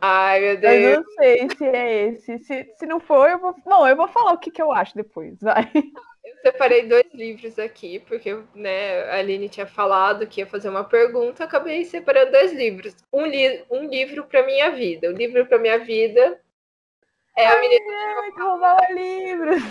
Ai, 0.00 0.40
meu 0.40 0.56
Deus. 0.56 0.74
Eu 0.74 1.02
não 1.02 1.12
sei 1.12 1.48
se 1.50 1.64
é 1.64 2.06
esse. 2.08 2.38
Se, 2.40 2.74
se 2.76 2.86
não 2.86 2.98
for, 2.98 3.28
eu 3.28 3.38
vou. 3.38 3.54
Não, 3.64 3.86
eu 3.86 3.94
vou 3.94 4.08
falar 4.08 4.32
o 4.32 4.38
que, 4.38 4.50
que 4.50 4.60
eu 4.60 4.72
acho 4.72 4.96
depois. 4.96 5.38
Vai. 5.40 5.70
Eu 6.24 6.36
separei 6.42 6.86
dois 6.86 7.06
livros 7.14 7.58
aqui, 7.58 7.98
porque 8.00 8.36
né, 8.54 9.04
a 9.04 9.18
Aline 9.18 9.48
tinha 9.48 9.66
falado 9.66 10.26
que 10.26 10.40
ia 10.40 10.46
fazer 10.46 10.68
uma 10.68 10.84
pergunta, 10.84 11.44
acabei 11.44 11.84
separando 11.84 12.32
dois 12.32 12.52
livros. 12.52 12.96
Um, 13.12 13.24
li 13.24 13.64
um 13.70 13.84
livro 13.84 14.24
para 14.24 14.44
minha 14.44 14.70
vida. 14.70 15.08
O 15.08 15.12
livro 15.12 15.46
para 15.46 15.58
minha 15.58 15.78
vida 15.78 16.40
é 17.36 17.46
Ai, 17.46 17.56
a 17.56 17.60
menina 17.60 18.32
que 18.34 18.40
roubava 18.42 18.92
livros. 18.92 19.62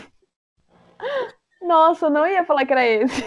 Nossa, 1.69 2.07
eu 2.07 2.09
não 2.09 2.27
ia 2.27 2.43
falar 2.43 2.65
que 2.65 2.73
era 2.73 2.83
esse. 2.83 3.21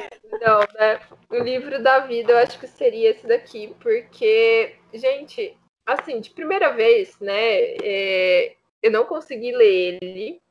Não, 0.44 0.58
né? 0.74 1.00
O 1.30 1.36
livro 1.36 1.80
da 1.80 2.00
vida 2.00 2.32
eu 2.32 2.38
acho 2.38 2.58
que 2.58 2.66
seria 2.66 3.10
esse 3.10 3.24
daqui, 3.24 3.72
porque, 3.80 4.74
gente, 4.92 5.56
assim, 5.86 6.20
de 6.20 6.30
primeira 6.30 6.72
vez, 6.72 7.16
né, 7.20 7.60
é, 7.80 8.56
eu 8.82 8.90
não 8.90 9.04
consegui 9.04 9.52
ler 9.52 9.98
ele, 10.02 10.42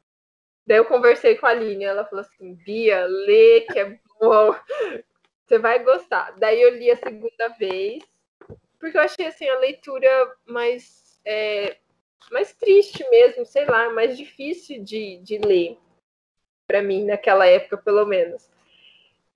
Daí 0.65 0.77
eu 0.77 0.85
conversei 0.85 1.35
com 1.35 1.45
a 1.45 1.49
Aline, 1.49 1.83
ela 1.83 2.05
falou 2.05 2.23
assim, 2.23 2.53
Bia, 2.53 3.05
lê 3.05 3.61
que 3.61 3.77
é 3.77 3.99
bom, 4.21 4.55
você 5.45 5.59
vai 5.59 5.83
gostar. 5.83 6.31
Daí 6.37 6.61
eu 6.61 6.73
li 6.73 6.89
a 6.89 6.95
segunda 6.95 7.49
vez, 7.59 8.01
porque 8.79 8.97
eu 8.97 9.01
achei 9.01 9.25
assim 9.25 9.49
a 9.49 9.59
leitura 9.59 10.09
mais, 10.45 11.19
é, 11.25 11.75
mais 12.31 12.53
triste 12.53 13.05
mesmo, 13.09 13.45
sei 13.45 13.65
lá, 13.65 13.89
mais 13.89 14.15
difícil 14.15 14.81
de, 14.81 15.17
de 15.17 15.39
ler, 15.39 15.77
para 16.71 16.81
mim, 16.81 17.03
naquela 17.03 17.45
época, 17.45 17.77
pelo 17.77 18.05
menos. 18.05 18.49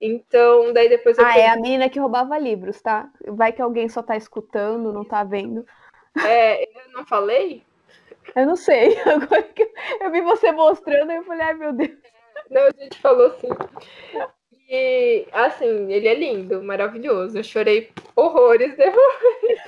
Então, 0.00 0.72
daí 0.72 0.88
depois 0.88 1.18
eu. 1.18 1.26
Ah, 1.26 1.38
é 1.38 1.48
a 1.48 1.56
menina 1.56 1.90
que 1.90 2.00
roubava 2.00 2.38
livros, 2.38 2.80
tá? 2.80 3.10
Vai 3.28 3.52
que 3.52 3.60
alguém 3.60 3.88
só 3.90 4.02
tá 4.02 4.16
escutando, 4.16 4.92
não 4.92 5.04
tá 5.04 5.22
vendo. 5.22 5.66
É, 6.26 6.64
eu 6.64 6.92
não 6.92 7.04
falei? 7.04 7.62
Eu 8.34 8.46
não 8.46 8.56
sei. 8.56 8.96
Agora 9.04 9.42
que 9.42 9.70
eu 10.00 10.10
vi 10.10 10.22
você 10.22 10.50
mostrando, 10.50 11.12
eu 11.12 11.24
falei, 11.24 11.42
ai 11.42 11.54
meu 11.54 11.72
Deus. 11.74 11.96
Não, 12.50 12.62
a 12.62 12.70
gente 12.70 12.98
falou 13.00 13.26
assim. 13.26 13.48
E 14.68 15.26
assim, 15.32 15.92
ele 15.92 16.08
é 16.08 16.14
lindo, 16.14 16.62
maravilhoso. 16.62 17.38
Eu 17.38 17.44
chorei 17.44 17.92
horrores 18.14 18.74
depois. 18.76 19.58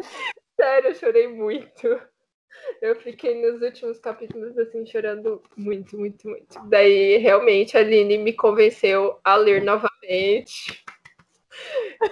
Sério, 0.60 0.90
eu 0.90 0.94
chorei 0.94 1.28
muito. 1.28 2.00
Eu 2.80 2.96
fiquei 3.00 3.40
nos 3.40 3.62
últimos 3.62 3.98
capítulos 3.98 4.56
assim 4.58 4.84
chorando 4.86 5.42
muito, 5.56 5.98
muito, 5.98 6.28
muito. 6.28 6.60
Daí 6.68 7.16
realmente 7.18 7.76
a 7.76 7.80
Aline 7.80 8.18
me 8.18 8.32
convenceu 8.32 9.18
a 9.24 9.36
ler 9.36 9.62
novamente. 9.62 10.84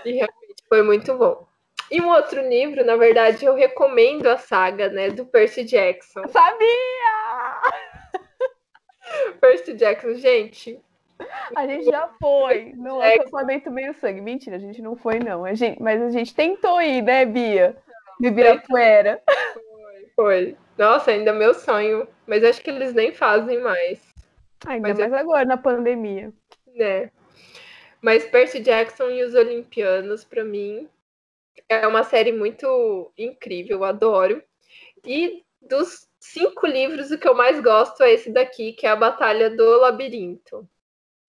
E 0.04 0.12
realmente 0.12 0.64
foi 0.68 0.82
muito 0.82 1.16
bom. 1.16 1.46
E 1.90 2.00
um 2.00 2.08
outro 2.08 2.40
livro, 2.48 2.84
na 2.84 2.96
verdade, 2.96 3.44
eu 3.44 3.54
recomendo 3.54 4.26
a 4.26 4.38
saga, 4.38 4.88
né, 4.88 5.10
do 5.10 5.26
Percy 5.26 5.64
Jackson. 5.64 6.26
Sabia! 6.28 7.60
Percy 9.40 9.74
Jackson, 9.74 10.14
gente. 10.14 10.80
A 11.54 11.66
gente 11.66 11.84
já 11.84 12.08
foi 12.20 12.72
no 12.74 13.00
acampamento 13.00 13.70
meio 13.70 13.94
sangue. 13.94 14.20
Mentira, 14.20 14.56
a 14.56 14.58
gente 14.58 14.82
não 14.82 14.96
foi, 14.96 15.18
não. 15.18 15.44
A 15.44 15.54
gente, 15.54 15.80
mas 15.80 16.00
a 16.02 16.10
gente 16.10 16.34
tentou 16.34 16.80
ir, 16.80 17.02
né, 17.02 17.24
Bia? 17.24 17.76
De 18.18 18.28
Ibirapuera. 18.28 19.22
Foi. 20.16 20.56
Nossa, 20.78 21.10
ainda 21.10 21.30
é 21.30 21.34
meu 21.34 21.54
sonho. 21.54 22.08
Mas 22.26 22.42
acho 22.44 22.62
que 22.62 22.70
eles 22.70 22.94
nem 22.94 23.12
fazem 23.12 23.60
mais. 23.60 24.00
Ainda 24.66 24.88
mas 24.88 24.98
mais 24.98 25.12
eu... 25.12 25.18
agora, 25.18 25.44
na 25.44 25.56
pandemia. 25.56 26.32
Né. 26.74 27.10
Mas 28.00 28.24
Percy 28.26 28.60
Jackson 28.60 29.10
e 29.10 29.22
os 29.22 29.34
Olimpianos, 29.34 30.24
para 30.24 30.44
mim, 30.44 30.88
é 31.68 31.86
uma 31.86 32.04
série 32.04 32.32
muito 32.32 33.12
incrível, 33.16 33.78
eu 33.78 33.84
adoro. 33.84 34.42
E 35.06 35.42
dos 35.60 36.06
cinco 36.20 36.66
livros, 36.66 37.10
o 37.10 37.18
que 37.18 37.28
eu 37.28 37.34
mais 37.34 37.60
gosto 37.60 38.02
é 38.02 38.12
esse 38.12 38.30
daqui, 38.30 38.72
que 38.72 38.86
é 38.86 38.90
a 38.90 38.96
Batalha 38.96 39.50
do 39.50 39.80
Labirinto. 39.80 40.68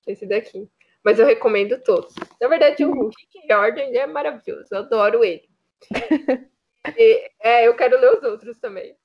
Esse 0.06 0.26
daqui. 0.26 0.70
Mas 1.04 1.20
eu 1.20 1.26
recomendo 1.26 1.82
todos. 1.82 2.14
Na 2.42 2.48
verdade, 2.48 2.84
o 2.84 3.08
Rick 3.08 3.48
Jordan 3.50 3.92
é 3.94 4.08
maravilhoso, 4.08 4.68
eu 4.72 4.80
adoro 4.80 5.24
ele. 5.24 5.48
e, 6.98 7.32
é, 7.42 7.68
eu 7.68 7.76
quero 7.76 8.00
ler 8.00 8.18
os 8.18 8.24
outros 8.24 8.58
também. 8.60 8.96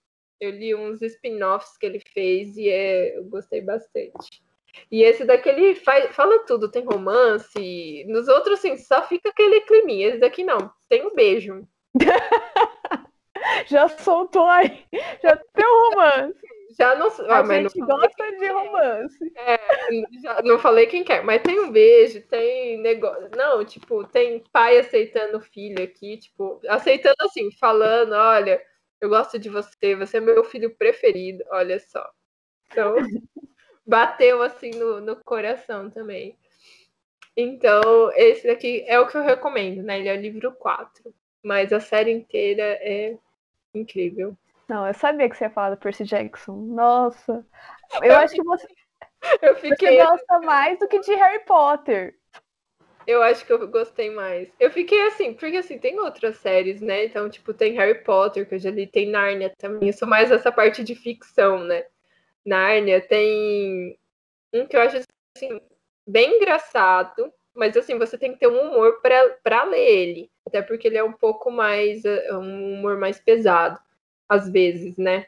Eu 0.40 0.50
li 0.50 0.74
uns 0.74 1.02
spin-offs 1.02 1.76
que 1.76 1.86
ele 1.86 2.00
fez 2.00 2.56
e 2.56 2.68
é, 2.68 3.18
eu 3.18 3.24
gostei 3.24 3.60
bastante. 3.60 4.42
E 4.90 5.02
esse 5.02 5.24
daqui 5.24 5.48
ele 5.48 5.74
faz, 5.74 6.14
fala 6.14 6.44
tudo, 6.46 6.70
tem 6.70 6.84
romance. 6.84 8.04
Nos 8.08 8.28
outros, 8.28 8.58
assim, 8.58 8.76
só 8.76 9.02
fica 9.02 9.28
aquele 9.28 9.60
climinha. 9.62 10.08
Esse 10.08 10.18
daqui 10.18 10.44
não, 10.44 10.70
tem 10.88 11.06
um 11.06 11.14
beijo. 11.14 11.66
já 13.66 13.88
soltou 13.88 14.46
aí, 14.46 14.84
já 15.22 15.36
tem 15.36 15.66
um 15.66 15.90
romance. 15.90 16.59
Já 16.78 16.94
não. 16.94 17.08
Ah, 17.28 17.40
a 17.40 17.62
gente 17.62 17.78
não 17.78 17.86
gosta 17.86 18.32
de 18.38 18.48
romance. 18.48 19.32
É, 19.36 19.58
já 20.22 20.42
não 20.42 20.58
falei 20.58 20.86
quem 20.86 21.02
quer, 21.02 21.24
mas 21.24 21.42
tem 21.42 21.58
um 21.58 21.70
beijo, 21.72 22.22
tem 22.28 22.78
negócio. 22.80 23.30
Não, 23.36 23.64
tipo, 23.64 24.04
tem 24.04 24.42
pai 24.52 24.78
aceitando 24.78 25.40
filho 25.40 25.82
aqui, 25.82 26.18
tipo, 26.18 26.60
aceitando 26.68 27.16
assim, 27.22 27.50
falando, 27.58 28.12
olha, 28.12 28.62
eu 29.00 29.08
gosto 29.08 29.38
de 29.38 29.48
você, 29.48 29.96
você 29.96 30.18
é 30.18 30.20
meu 30.20 30.44
filho 30.44 30.76
preferido, 30.76 31.42
olha 31.50 31.78
só. 31.80 32.08
Então, 32.70 32.94
bateu 33.86 34.42
assim 34.42 34.70
no, 34.70 35.00
no 35.00 35.16
coração 35.24 35.90
também. 35.90 36.38
Então, 37.36 38.12
esse 38.16 38.46
daqui 38.46 38.84
é 38.86 39.00
o 39.00 39.06
que 39.06 39.16
eu 39.16 39.22
recomendo, 39.22 39.82
né? 39.82 39.98
Ele 39.98 40.08
é 40.08 40.14
o 40.16 40.20
livro 40.20 40.52
4. 40.52 41.14
Mas 41.42 41.72
a 41.72 41.80
série 41.80 42.10
inteira 42.10 42.62
é 42.82 43.16
incrível. 43.74 44.36
Não, 44.70 44.86
eu 44.86 44.94
sabia 44.94 45.28
que 45.28 45.36
você 45.36 45.46
ia 45.46 45.50
falar 45.50 45.70
do 45.70 45.76
Percy 45.76 46.04
Jackson. 46.04 46.54
Nossa. 46.54 47.44
Eu, 47.94 48.04
eu 48.04 48.16
acho 48.18 48.36
que 48.36 48.44
você. 48.44 48.68
Eu 49.42 49.56
fiquei... 49.56 49.98
Você 49.98 50.04
gosta 50.04 50.38
mais 50.42 50.78
do 50.78 50.86
que 50.86 51.00
de 51.00 51.12
Harry 51.12 51.44
Potter. 51.44 52.14
Eu 53.04 53.20
acho 53.20 53.44
que 53.44 53.52
eu 53.52 53.66
gostei 53.66 54.10
mais. 54.10 54.48
Eu 54.60 54.70
fiquei 54.70 55.08
assim, 55.08 55.34
porque 55.34 55.56
assim, 55.56 55.76
tem 55.76 55.98
outras 55.98 56.36
séries, 56.36 56.80
né? 56.80 57.06
Então, 57.06 57.28
tipo, 57.28 57.52
tem 57.52 57.72
Harry 57.72 58.04
Potter, 58.04 58.48
que 58.48 58.54
eu 58.54 58.58
já 58.60 58.70
li, 58.70 58.86
tem 58.86 59.10
Nárnia 59.10 59.52
também. 59.58 59.88
Eu 59.88 59.92
sou 59.92 60.06
mais 60.06 60.30
essa 60.30 60.52
parte 60.52 60.84
de 60.84 60.94
ficção, 60.94 61.64
né? 61.64 61.84
Nárnia 62.46 63.00
tem 63.00 63.98
um 64.52 64.66
que 64.66 64.76
eu 64.76 64.82
acho 64.82 64.98
assim, 65.36 65.60
bem 66.06 66.36
engraçado, 66.36 67.32
mas 67.52 67.76
assim, 67.76 67.98
você 67.98 68.16
tem 68.16 68.32
que 68.32 68.38
ter 68.38 68.46
um 68.46 68.68
humor 68.70 69.00
para 69.02 69.64
ler 69.64 69.80
ele. 69.80 70.30
Até 70.46 70.62
porque 70.62 70.86
ele 70.86 70.96
é 70.96 71.02
um 71.02 71.12
pouco 71.12 71.50
mais. 71.50 72.04
É, 72.04 72.32
um 72.34 72.74
humor 72.74 72.96
mais 72.96 73.18
pesado, 73.18 73.80
às 74.30 74.48
vezes, 74.48 74.96
né? 74.96 75.26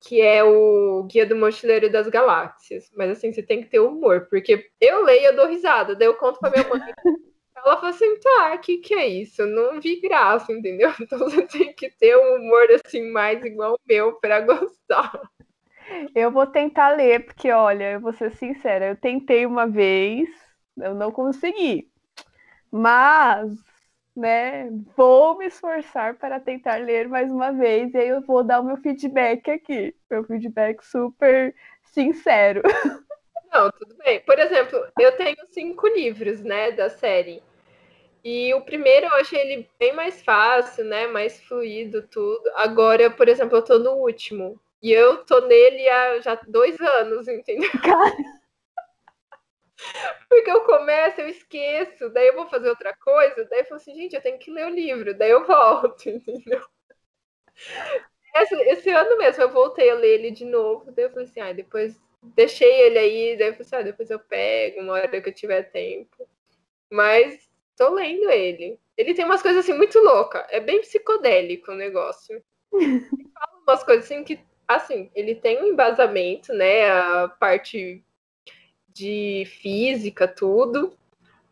Que 0.00 0.20
é 0.20 0.42
o 0.42 1.04
Guia 1.04 1.26
do 1.26 1.36
Mochileiro 1.36 1.92
das 1.92 2.08
Galáxias. 2.08 2.90
Mas 2.96 3.10
assim, 3.10 3.32
você 3.32 3.42
tem 3.42 3.62
que 3.62 3.68
ter 3.68 3.80
humor, 3.80 4.26
porque 4.30 4.70
eu 4.80 5.04
leio 5.04 5.26
eu 5.26 5.36
dou 5.36 5.46
risada, 5.46 5.94
daí 5.94 6.08
eu 6.08 6.14
conto 6.14 6.40
pra 6.40 6.50
minha 6.50 6.68
mãe. 6.68 6.80
Ela 7.54 7.76
fala 7.76 7.90
assim, 7.90 8.18
tá, 8.18 8.54
o 8.54 8.58
que, 8.58 8.78
que 8.78 8.94
é 8.94 9.06
isso? 9.06 9.46
Não 9.46 9.80
vi 9.80 10.00
graça, 10.00 10.52
entendeu? 10.52 10.90
Então 11.00 11.18
você 11.18 11.46
tem 11.46 11.72
que 11.74 11.90
ter 11.90 12.16
um 12.16 12.36
humor 12.36 12.66
assim, 12.84 13.12
mais 13.12 13.44
igual 13.44 13.74
o 13.74 13.80
meu 13.86 14.14
para 14.14 14.40
gostar. 14.40 15.12
Eu 16.14 16.30
vou 16.32 16.46
tentar 16.46 16.90
ler, 16.90 17.24
porque 17.24 17.50
olha, 17.52 17.92
eu 17.92 18.00
vou 18.00 18.12
ser 18.12 18.32
sincera, 18.32 18.86
eu 18.86 18.96
tentei 18.96 19.46
uma 19.46 19.66
vez, 19.66 20.28
eu 20.76 20.94
não 20.94 21.12
consegui. 21.12 21.88
Mas, 22.70 23.52
né, 24.14 24.68
vou 24.96 25.38
me 25.38 25.46
esforçar 25.46 26.14
para 26.16 26.38
tentar 26.38 26.76
ler 26.76 27.08
mais 27.08 27.30
uma 27.30 27.52
vez 27.52 27.92
e 27.94 27.98
aí 27.98 28.08
eu 28.08 28.20
vou 28.22 28.44
dar 28.44 28.60
o 28.60 28.64
meu 28.64 28.76
feedback 28.76 29.50
aqui. 29.50 29.94
Meu 30.10 30.24
feedback 30.24 30.84
super 30.84 31.54
sincero. 31.84 32.62
Não, 33.52 33.70
tudo 33.70 33.94
bem. 33.96 34.20
Por 34.20 34.38
exemplo, 34.38 34.78
eu 34.98 35.16
tenho 35.16 35.36
cinco 35.50 35.86
livros, 35.88 36.42
né, 36.42 36.72
da 36.72 36.88
série. 36.88 37.42
E 38.24 38.54
o 38.54 38.60
primeiro 38.60 39.06
eu 39.06 39.14
achei 39.16 39.40
ele 39.40 39.68
bem 39.78 39.92
mais 39.94 40.22
fácil, 40.22 40.84
né? 40.84 41.08
Mais 41.08 41.40
fluido, 41.40 42.02
tudo. 42.02 42.42
Agora, 42.54 43.10
por 43.10 43.28
exemplo, 43.28 43.56
eu 43.58 43.62
tô 43.62 43.78
no 43.78 43.94
último. 43.94 44.60
E 44.80 44.92
eu 44.92 45.24
tô 45.24 45.40
nele 45.40 45.88
há 45.88 46.20
já 46.20 46.34
dois 46.46 46.80
anos, 46.80 47.26
entendeu? 47.26 47.70
Cara. 47.82 48.41
Porque 50.28 50.50
eu 50.50 50.64
começo, 50.64 51.20
eu 51.20 51.28
esqueço, 51.28 52.10
daí 52.10 52.28
eu 52.28 52.34
vou 52.34 52.46
fazer 52.48 52.68
outra 52.68 52.94
coisa, 52.96 53.44
daí 53.44 53.60
eu 53.60 53.64
falo 53.64 53.76
assim, 53.80 53.94
gente, 53.94 54.14
eu 54.14 54.22
tenho 54.22 54.38
que 54.38 54.50
ler 54.50 54.66
o 54.66 54.74
livro, 54.74 55.14
daí 55.14 55.30
eu 55.30 55.46
volto, 55.46 56.08
entendeu? 56.08 56.62
Esse, 58.34 58.54
esse 58.54 58.90
ano 58.90 59.18
mesmo 59.18 59.42
eu 59.42 59.50
voltei 59.50 59.90
a 59.90 59.94
ler 59.94 60.20
ele 60.20 60.30
de 60.30 60.44
novo, 60.44 60.90
daí 60.92 61.04
eu 61.04 61.10
falei 61.10 61.24
assim, 61.26 61.40
ah, 61.40 61.52
depois 61.52 62.00
deixei 62.22 62.70
ele 62.82 62.98
aí, 62.98 63.36
daí 63.36 63.48
eu 63.48 63.52
falei 63.52 63.66
assim, 63.66 63.76
ah, 63.76 63.82
depois 63.82 64.10
eu 64.10 64.18
pego, 64.18 64.80
uma 64.80 64.94
hora 64.94 65.20
que 65.20 65.28
eu 65.28 65.34
tiver 65.34 65.64
tempo. 65.70 66.28
Mas 66.90 67.50
tô 67.76 67.90
lendo 67.90 68.30
ele. 68.30 68.78
Ele 68.96 69.14
tem 69.14 69.24
umas 69.24 69.42
coisas 69.42 69.64
assim 69.64 69.74
muito 69.76 69.98
loucas, 69.98 70.46
é 70.50 70.60
bem 70.60 70.80
psicodélico 70.80 71.72
o 71.72 71.74
negócio. 71.74 72.42
Fala 72.72 73.62
umas 73.66 73.84
coisas 73.84 74.04
assim 74.04 74.24
que 74.24 74.38
assim, 74.66 75.10
ele 75.14 75.34
tem 75.34 75.62
um 75.62 75.66
embasamento, 75.66 76.52
né? 76.52 76.90
A 76.90 77.28
parte 77.28 78.02
de 78.92 79.44
física, 79.60 80.26
tudo, 80.28 80.92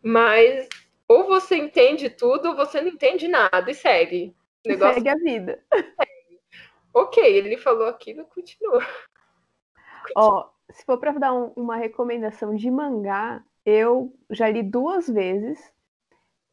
mas 0.01 0.67
ou 1.07 1.25
você 1.25 1.57
entende 1.57 2.09
tudo 2.09 2.49
ou 2.49 2.55
você 2.55 2.81
não 2.81 2.89
entende 2.89 3.27
nada 3.27 3.69
e 3.69 3.73
segue. 3.73 4.35
O 4.65 4.69
negócio 4.69 4.95
segue 4.95 5.09
a 5.09 5.15
vida. 5.15 5.63
Segue. 5.73 5.91
Ok, 6.93 7.23
ele 7.23 7.55
falou 7.55 7.87
aquilo, 7.87 8.25
continua. 8.25 8.85
Ó, 10.13 10.49
se 10.69 10.83
for 10.83 10.97
para 10.97 11.11
dar 11.13 11.33
um, 11.33 11.53
uma 11.55 11.77
recomendação 11.77 12.53
de 12.53 12.69
mangá, 12.69 13.41
eu 13.65 14.13
já 14.29 14.49
li 14.49 14.61
duas 14.61 15.07
vezes, 15.07 15.57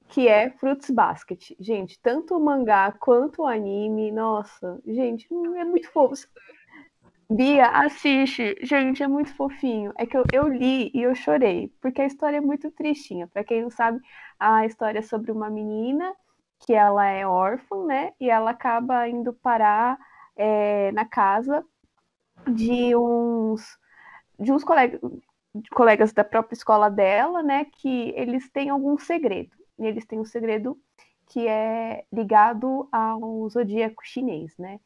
que 0.09 0.29
é 0.29 0.51
Fruits 0.51 0.91
Basket. 0.91 1.55
Gente, 1.59 2.01
tanto 2.01 2.37
o 2.37 2.41
mangá 2.41 2.93
quanto 2.93 3.43
o 3.43 3.47
anime, 3.47 4.13
nossa, 4.13 4.81
gente, 4.87 5.27
é 5.57 5.65
muito 5.65 5.91
fofo. 5.91 6.15
Bia, 7.31 7.67
assiste. 7.69 8.57
Gente, 8.63 9.03
é 9.03 9.09
muito 9.09 9.35
fofinho. 9.35 9.93
É 9.99 10.07
que 10.07 10.17
eu, 10.17 10.25
eu 10.33 10.49
li 10.49 10.91
e 10.95 11.03
eu 11.03 11.15
chorei, 11.15 11.71
porque 11.81 12.01
a 12.01 12.07
história 12.07 12.39
é 12.39 12.41
muito 12.41 12.71
tristinha. 12.71 13.27
Para 13.29 13.45
quem 13.45 13.63
não 13.63 13.71
sabe, 13.71 14.01
a 14.39 14.65
história 14.67 15.01
é 15.01 15.03
sobre 15.03 15.31
uma 15.31 15.51
menina 15.51 16.15
que 16.61 16.73
ela 16.73 17.07
é 17.07 17.27
órfã, 17.27 17.85
né? 17.85 18.13
E 18.21 18.31
ela 18.31 18.51
acaba 18.51 19.07
indo 19.09 19.33
parar 19.35 19.99
é, 20.37 20.91
na 20.93 21.05
casa 21.05 21.65
de 22.49 22.97
uns 22.97 23.79
de 24.39 24.53
uns 24.53 24.65
colegas, 24.65 25.01
colegas 25.73 26.13
da 26.13 26.25
própria 26.25 26.55
escola 26.57 26.91
dela, 26.91 27.43
né? 27.43 27.67
Que 27.67 28.13
eles 28.17 28.51
têm 28.51 28.71
algum 28.71 28.99
segredo. 28.99 29.51
E 29.79 29.87
eles 29.87 30.07
têm 30.07 30.21
um 30.21 30.25
segredo 30.25 30.79
que 31.29 31.47
é 31.49 32.05
ligado 32.13 32.89
ao 32.93 33.49
zodíaco 33.51 34.03
chinês, 34.05 34.57
né? 34.59 34.81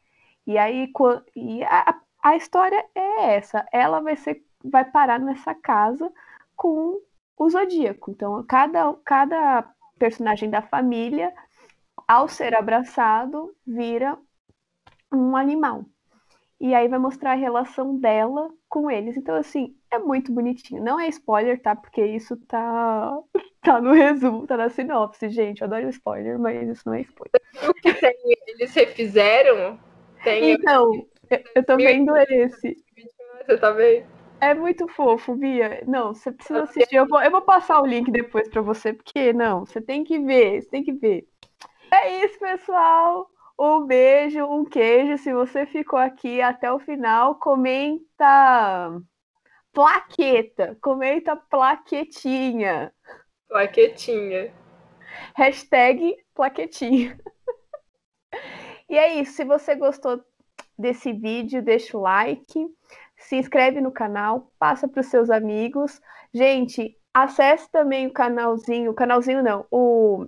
E 0.46 0.58
aí, 0.58 0.90
e 1.36 1.62
a, 1.64 2.00
a 2.22 2.36
história 2.36 2.84
é 2.94 3.34
essa. 3.34 3.66
Ela 3.72 4.00
vai 4.00 4.16
ser, 4.16 4.44
vai 4.64 4.84
parar 4.84 5.18
nessa 5.18 5.54
casa 5.54 6.10
com 6.56 7.00
o 7.36 7.50
Zodíaco. 7.50 8.10
Então, 8.10 8.42
cada, 8.44 8.94
cada 9.04 9.64
personagem 9.98 10.48
da 10.48 10.62
família, 10.62 11.32
ao 12.06 12.28
ser 12.28 12.54
abraçado, 12.54 13.54
vira 13.66 14.16
um 15.12 15.36
animal. 15.36 15.84
E 16.60 16.74
aí 16.74 16.86
vai 16.86 16.98
mostrar 17.00 17.32
a 17.32 17.34
relação 17.34 17.98
dela 17.98 18.48
com 18.68 18.88
eles. 18.88 19.16
Então, 19.16 19.34
assim, 19.34 19.76
é 19.90 19.98
muito 19.98 20.32
bonitinho. 20.32 20.80
Não 20.80 21.00
é 21.00 21.08
spoiler, 21.08 21.60
tá? 21.60 21.74
Porque 21.74 22.06
isso 22.06 22.36
tá, 22.46 23.18
tá 23.60 23.80
no 23.80 23.92
resumo, 23.92 24.46
tá 24.46 24.56
na 24.56 24.70
sinopse, 24.70 25.28
gente. 25.28 25.60
Eu 25.60 25.66
adoro 25.66 25.88
spoiler, 25.88 26.38
mas 26.38 26.68
isso 26.68 26.82
não 26.86 26.94
é 26.94 27.00
spoiler. 27.00 27.42
O 27.68 27.74
que 27.74 27.92
tem, 27.94 28.14
eles 28.46 28.72
refizeram? 28.72 29.76
Tem 30.22 30.52
então, 30.52 31.04
eu 31.54 31.64
tô 31.64 31.76
vendo 31.76 32.16
esse. 32.16 32.76
Você 33.46 33.58
tá 33.58 33.70
vendo? 33.70 34.06
É 34.40 34.54
muito 34.54 34.88
fofo, 34.88 35.36
Bia. 35.36 35.84
Não, 35.86 36.12
você 36.12 36.32
precisa 36.32 36.64
assistir. 36.64 36.96
Eu 36.96 37.06
vou, 37.06 37.22
eu 37.22 37.30
vou 37.30 37.42
passar 37.42 37.80
o 37.80 37.86
link 37.86 38.10
depois 38.10 38.48
para 38.48 38.60
você, 38.60 38.92
porque 38.92 39.32
não, 39.32 39.64
você 39.64 39.80
tem 39.80 40.02
que 40.02 40.18
ver, 40.18 40.62
você 40.62 40.68
tem 40.68 40.82
que 40.82 40.92
ver. 40.92 41.28
É 41.92 42.24
isso, 42.24 42.40
pessoal. 42.40 43.30
Um 43.56 43.86
beijo, 43.86 44.44
um 44.44 44.64
queijo. 44.64 45.16
Se 45.18 45.32
você 45.32 45.64
ficou 45.64 45.98
aqui 45.98 46.42
até 46.42 46.72
o 46.72 46.80
final, 46.80 47.36
comenta 47.36 49.00
plaqueta, 49.72 50.76
comenta 50.82 51.36
plaquetinha. 51.36 52.92
Plaquetinha. 53.48 54.52
Hashtag 55.36 56.16
plaquetinha. 56.34 57.16
E 58.88 58.98
é 58.98 59.14
isso. 59.20 59.32
Se 59.32 59.44
você 59.44 59.74
gostou 59.74 60.22
desse 60.78 61.12
vídeo, 61.12 61.62
deixa 61.62 61.96
o 61.96 62.00
like, 62.00 62.66
se 63.16 63.36
inscreve 63.36 63.80
no 63.80 63.92
canal, 63.92 64.50
passa 64.58 64.88
para 64.88 65.00
os 65.00 65.06
seus 65.06 65.30
amigos. 65.30 66.00
Gente, 66.32 66.96
acesse 67.12 67.70
também 67.70 68.06
o 68.06 68.12
canalzinho, 68.12 68.90
o 68.90 68.94
canalzinho 68.94 69.42
não, 69.42 69.66
o 69.70 70.26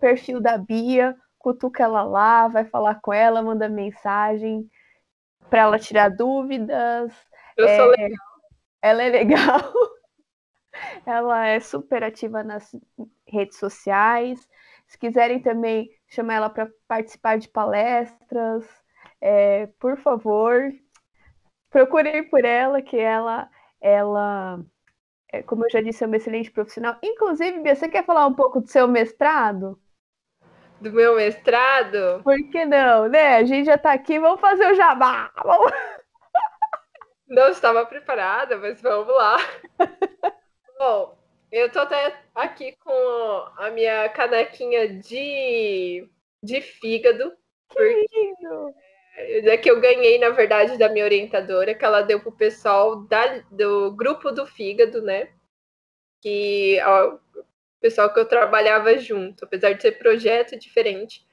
perfil 0.00 0.40
da 0.40 0.58
Bia, 0.58 1.16
cutuca 1.38 1.84
ela 1.84 2.02
lá, 2.02 2.48
vai 2.48 2.64
falar 2.64 3.00
com 3.00 3.12
ela, 3.12 3.42
manda 3.42 3.68
mensagem 3.68 4.68
para 5.50 5.60
ela 5.60 5.78
tirar 5.78 6.08
dúvidas. 6.08 7.12
Eu 7.56 7.68
é, 7.68 7.76
sou 7.76 7.88
legal. 7.90 8.26
Ela 8.82 9.02
é 9.02 9.08
legal. 9.08 9.72
ela 11.06 11.46
é 11.46 11.60
super 11.60 12.02
ativa 12.02 12.42
nas 12.42 12.74
redes 13.26 13.58
sociais. 13.58 14.48
Se 14.86 14.98
quiserem 14.98 15.40
também 15.40 15.90
chamar 16.08 16.34
ela 16.34 16.50
para 16.50 16.68
participar 16.86 17.38
de 17.38 17.48
palestras, 17.48 18.64
é, 19.24 19.68
por 19.78 19.96
favor, 19.96 20.70
procurem 21.70 22.28
por 22.28 22.44
ela, 22.44 22.82
que 22.82 22.98
ela, 22.98 23.48
ela, 23.80 24.60
é, 25.32 25.42
como 25.42 25.64
eu 25.64 25.70
já 25.70 25.80
disse, 25.80 26.04
é 26.04 26.06
uma 26.06 26.16
excelente 26.16 26.50
profissional. 26.50 26.98
Inclusive, 27.02 27.60
Bia, 27.60 27.74
você 27.74 27.88
quer 27.88 28.04
falar 28.04 28.26
um 28.26 28.34
pouco 28.34 28.60
do 28.60 28.68
seu 28.68 28.86
mestrado? 28.86 29.80
Do 30.78 30.92
meu 30.92 31.16
mestrado? 31.16 32.22
Por 32.22 32.36
que 32.50 32.66
não, 32.66 33.08
né? 33.08 33.36
A 33.36 33.44
gente 33.44 33.64
já 33.64 33.76
está 33.76 33.94
aqui, 33.94 34.18
vamos 34.18 34.42
fazer 34.42 34.70
o 34.70 34.74
jabá! 34.74 35.32
Vamos... 35.42 35.72
Não 37.26 37.48
estava 37.48 37.86
preparada, 37.86 38.58
mas 38.58 38.82
vamos 38.82 39.08
lá. 39.08 39.38
Bom, 40.78 41.18
eu 41.50 41.72
tô 41.72 41.78
até 41.78 42.14
aqui 42.34 42.76
com 42.76 42.92
a 43.56 43.70
minha 43.70 44.06
canequinha 44.10 44.86
de, 44.98 46.06
de 46.42 46.60
fígado. 46.60 47.32
Que 47.70 48.06
lindo! 48.12 48.74
É 49.16 49.56
que 49.56 49.70
eu 49.70 49.80
ganhei, 49.80 50.18
na 50.18 50.30
verdade, 50.30 50.76
da 50.76 50.88
minha 50.88 51.04
orientadora, 51.04 51.74
que 51.74 51.84
ela 51.84 52.02
deu 52.02 52.20
pro 52.20 52.32
pessoal 52.32 52.96
da, 53.02 53.38
do 53.50 53.92
grupo 53.92 54.32
do 54.32 54.44
fígado, 54.44 55.00
né? 55.02 55.28
Que 56.20 56.80
ó, 56.84 57.14
o 57.14 57.40
pessoal 57.80 58.12
que 58.12 58.18
eu 58.18 58.26
trabalhava 58.26 58.98
junto, 58.98 59.44
apesar 59.44 59.72
de 59.72 59.82
ser 59.82 59.92
projeto 59.98 60.58
diferente, 60.58 61.24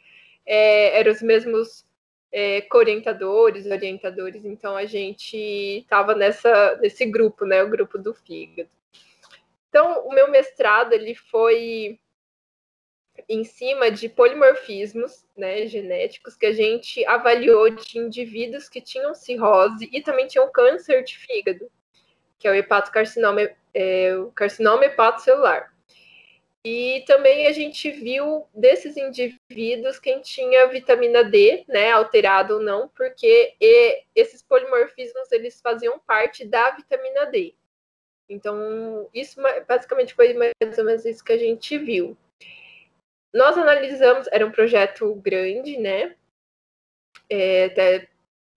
é, 0.46 1.00
eram 1.00 1.12
os 1.12 1.22
mesmos 1.22 1.86
é, 2.32 2.66
orientadores 2.74 3.66
orientadores, 3.66 4.46
então 4.46 4.76
a 4.76 4.86
gente 4.86 5.38
estava 5.38 6.16
nessa 6.16 6.78
nesse 6.78 7.06
grupo, 7.06 7.46
né? 7.46 7.64
O 7.64 7.70
grupo 7.70 7.98
do 7.98 8.14
fígado. 8.14 8.70
Então, 9.70 10.06
o 10.06 10.14
meu 10.14 10.30
mestrado 10.30 10.94
ele 10.94 11.16
foi 11.16 12.00
em 13.28 13.44
cima 13.44 13.92
de 13.92 14.08
polimorfismos 14.10 15.26
né, 15.36 15.66
genéticos 15.68 16.36
que 16.36 16.46
a 16.46 16.54
gente 16.54 17.06
avaliou 17.06 17.70
de 17.70 17.98
indivíduos 17.98 18.70
que 18.70 18.82
tinham 18.82 19.14
cirrose 19.14 19.90
e 19.92 20.02
também 20.02 20.28
tinham 20.28 20.52
câncer 20.52 21.04
de 21.04 21.18
fígado, 21.18 21.70
que 22.38 22.48
é 22.48 22.52
o 22.52 22.56
hepatocarcinoma, 22.56 23.50
é, 23.74 24.16
o 24.16 24.32
carcinoma 24.32 24.86
hepatocelular. 24.86 25.72
E 26.64 27.04
também 27.08 27.48
a 27.48 27.52
gente 27.52 27.90
viu 27.90 28.46
desses 28.54 28.96
indivíduos 28.96 30.00
quem 30.00 30.22
tinha 30.22 30.68
vitamina 30.68 31.24
D, 31.24 31.66
né, 31.68 31.92
alterado 31.92 32.56
ou 32.56 32.60
não, 32.62 32.88
porque 32.90 33.56
esses 34.16 34.44
polimorfismos 34.44 35.32
eles 35.32 35.60
faziam 35.60 35.98
parte 36.00 36.46
da 36.46 36.70
vitamina 36.72 37.26
D. 37.26 37.56
Então, 38.30 39.10
isso 39.14 39.42
basicamente 39.68 40.14
foi 40.14 40.34
mais 40.34 40.78
ou 40.78 40.86
menos 40.86 41.04
isso 41.04 41.24
que 41.24 41.34
a 41.34 41.38
gente 41.38 41.78
viu. 41.78 42.16
Nós 43.34 43.58
analisamos, 43.58 44.28
era 44.32 44.46
um 44.46 44.52
projeto 44.52 45.14
grande, 45.16 45.78
né? 45.78 46.16
É, 47.30 47.66
até 47.66 48.10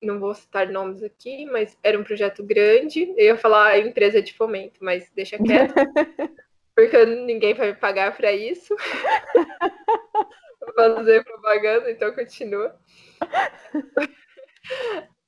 não 0.02 0.20
vou 0.20 0.34
citar 0.34 0.68
nomes 0.68 1.02
aqui, 1.02 1.46
mas 1.46 1.78
era 1.82 1.98
um 1.98 2.04
projeto 2.04 2.42
grande. 2.44 3.14
Eu 3.16 3.26
ia 3.26 3.36
falar 3.36 3.78
empresa 3.78 4.20
de 4.20 4.34
fomento, 4.34 4.82
mas 4.82 5.10
deixa 5.14 5.38
quieto. 5.38 5.74
porque 6.74 7.04
ninguém 7.06 7.54
vai 7.54 7.68
me 7.68 7.74
pagar 7.74 8.16
para 8.16 8.32
isso. 8.32 8.74
vou 10.76 10.96
fazer 10.96 11.24
propaganda, 11.24 11.90
então 11.90 12.12
continua. 12.14 12.78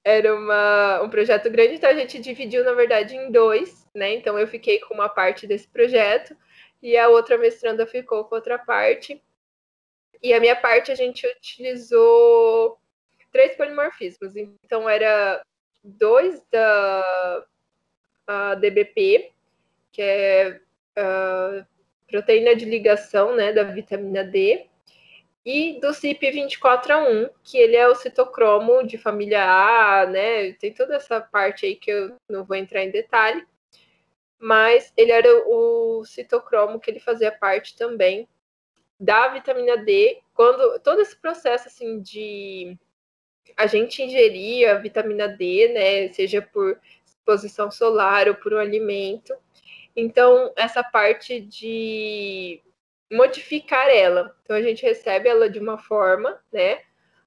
Era 0.05 0.35
uma, 0.35 1.03
um 1.03 1.11
projeto 1.11 1.51
grande, 1.51 1.75
então 1.75 1.91
a 1.91 1.95
gente 1.95 2.21
dividiu, 2.21 2.63
na 2.63 2.73
verdade, 2.75 3.17
em 3.17 3.31
dois, 3.31 3.89
né? 3.93 4.15
Então 4.15 4.39
eu 4.39 4.47
fiquei 4.47 4.79
com 4.79 4.95
uma 4.95 5.09
parte 5.09 5.49
desse 5.49 5.67
projeto 5.67 6.37
e 6.81 6.97
a 6.97 7.09
outra 7.09 7.37
mestranda 7.37 7.85
ficou 7.87 8.25
com 8.25 8.37
outra 8.37 8.57
parte. 8.57 9.21
E 10.23 10.33
a 10.33 10.41
minha 10.41 10.57
parte 10.57 10.91
a 10.91 10.95
gente 10.95 11.27
utilizou 11.27 12.79
três 13.31 13.57
polimorfismos. 13.57 14.35
Então 14.37 14.89
era 14.89 15.43
dois 15.83 16.43
da 16.51 17.45
DBP, 18.61 19.33
que 19.93 20.03
é 20.03 20.61
proteína 22.09 22.55
de 22.55 22.65
ligação 22.65 23.35
né, 23.35 23.53
da 23.53 23.63
vitamina 23.63 24.25
D, 24.25 24.67
e 25.45 25.79
do 25.81 25.89
CYP24A1, 25.89 27.31
que 27.45 27.57
ele 27.57 27.77
é 27.77 27.87
o 27.87 27.95
citocromo 27.95 28.85
de 28.85 28.99
família 28.99 29.45
A, 29.45 30.07
né? 30.07 30.53
Tem 30.55 30.73
toda 30.73 30.97
essa 30.97 31.21
parte 31.21 31.65
aí 31.65 31.77
que 31.77 31.89
eu 31.91 32.17
não 32.29 32.45
vou 32.45 32.57
entrar 32.57 32.83
em 32.83 32.91
detalhe, 32.91 33.47
mas 34.41 34.93
ele 34.97 35.13
era 35.13 35.29
o 35.47 36.05
citocromo 36.05 36.81
que 36.81 36.91
ele 36.91 36.99
fazia 36.99 37.31
parte 37.31 37.77
também 37.77 38.29
da 38.99 39.29
vitamina 39.29 39.77
D, 39.77 40.21
quando 40.35 40.79
todo 40.81 41.01
esse 41.01 41.17
processo 41.17 41.69
assim 41.69 42.01
de 42.01 42.77
a 43.57 43.67
gente 43.67 44.03
ingerir 44.03 44.69
a 44.69 44.75
vitamina 44.75 45.29
D, 45.29 45.69
né, 45.69 46.13
seja 46.13 46.43
por 46.43 46.79
exposição 47.05 47.71
solar 47.71 48.29
ou 48.29 48.35
por 48.35 48.53
um 48.53 48.59
alimento. 48.59 49.35
Então, 49.95 50.53
essa 50.57 50.83
parte 50.83 51.41
de 51.41 52.61
modificar 53.11 53.89
ela. 53.89 54.37
Então, 54.43 54.57
a 54.57 54.63
gente 54.63 54.83
recebe 54.83 55.29
ela 55.29 55.49
de 55.49 55.59
uma 55.59 55.79
forma, 55.79 56.39
né, 56.53 56.81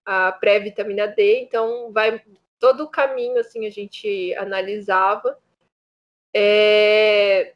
a 0.06 0.32
pré-vitamina 0.32 1.08
D, 1.08 1.42
então 1.42 1.92
vai 1.92 2.22
todo 2.60 2.84
o 2.84 2.90
caminho 2.90 3.40
assim 3.40 3.66
a 3.66 3.70
gente 3.70 4.34
analisava. 4.36 5.40
É... 6.34 7.54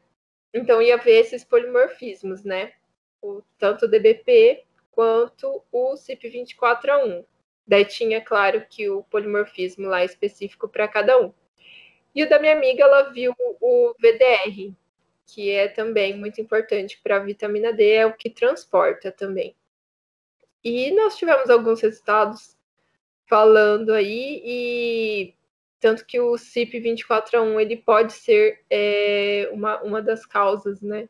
Então 0.52 0.80
ia 0.80 0.96
ver 0.96 1.20
esses 1.20 1.44
polimorfismos, 1.44 2.44
né? 2.44 2.72
O, 3.24 3.42
tanto 3.58 3.86
o 3.86 3.88
DBP 3.88 4.64
quanto 4.90 5.62
o 5.72 5.94
CYP24A1. 5.94 7.24
Daí 7.66 7.84
tinha, 7.84 8.20
claro, 8.20 8.64
que 8.68 8.90
o 8.90 9.02
polimorfismo 9.04 9.88
lá 9.88 10.04
específico 10.04 10.68
para 10.68 10.86
cada 10.86 11.18
um. 11.18 11.32
E 12.14 12.22
o 12.22 12.28
da 12.28 12.38
minha 12.38 12.52
amiga, 12.52 12.84
ela 12.84 13.10
viu 13.10 13.34
o 13.60 13.94
VDR, 13.98 14.74
que 15.26 15.50
é 15.50 15.66
também 15.68 16.16
muito 16.16 16.40
importante 16.40 17.00
para 17.02 17.16
a 17.16 17.20
vitamina 17.20 17.72
D, 17.72 17.92
é 17.92 18.06
o 18.06 18.12
que 18.12 18.28
transporta 18.28 19.10
também. 19.10 19.56
E 20.62 20.90
nós 20.92 21.16
tivemos 21.16 21.48
alguns 21.50 21.80
resultados 21.80 22.56
falando 23.26 23.92
aí, 23.92 24.42
e 24.44 25.34
tanto 25.80 26.06
que 26.06 26.20
o 26.20 26.32
CYP24A1 26.32 27.60
ele 27.60 27.76
pode 27.78 28.12
ser 28.12 28.62
é, 28.70 29.48
uma, 29.50 29.82
uma 29.82 30.02
das 30.02 30.24
causas, 30.24 30.80
né? 30.82 31.08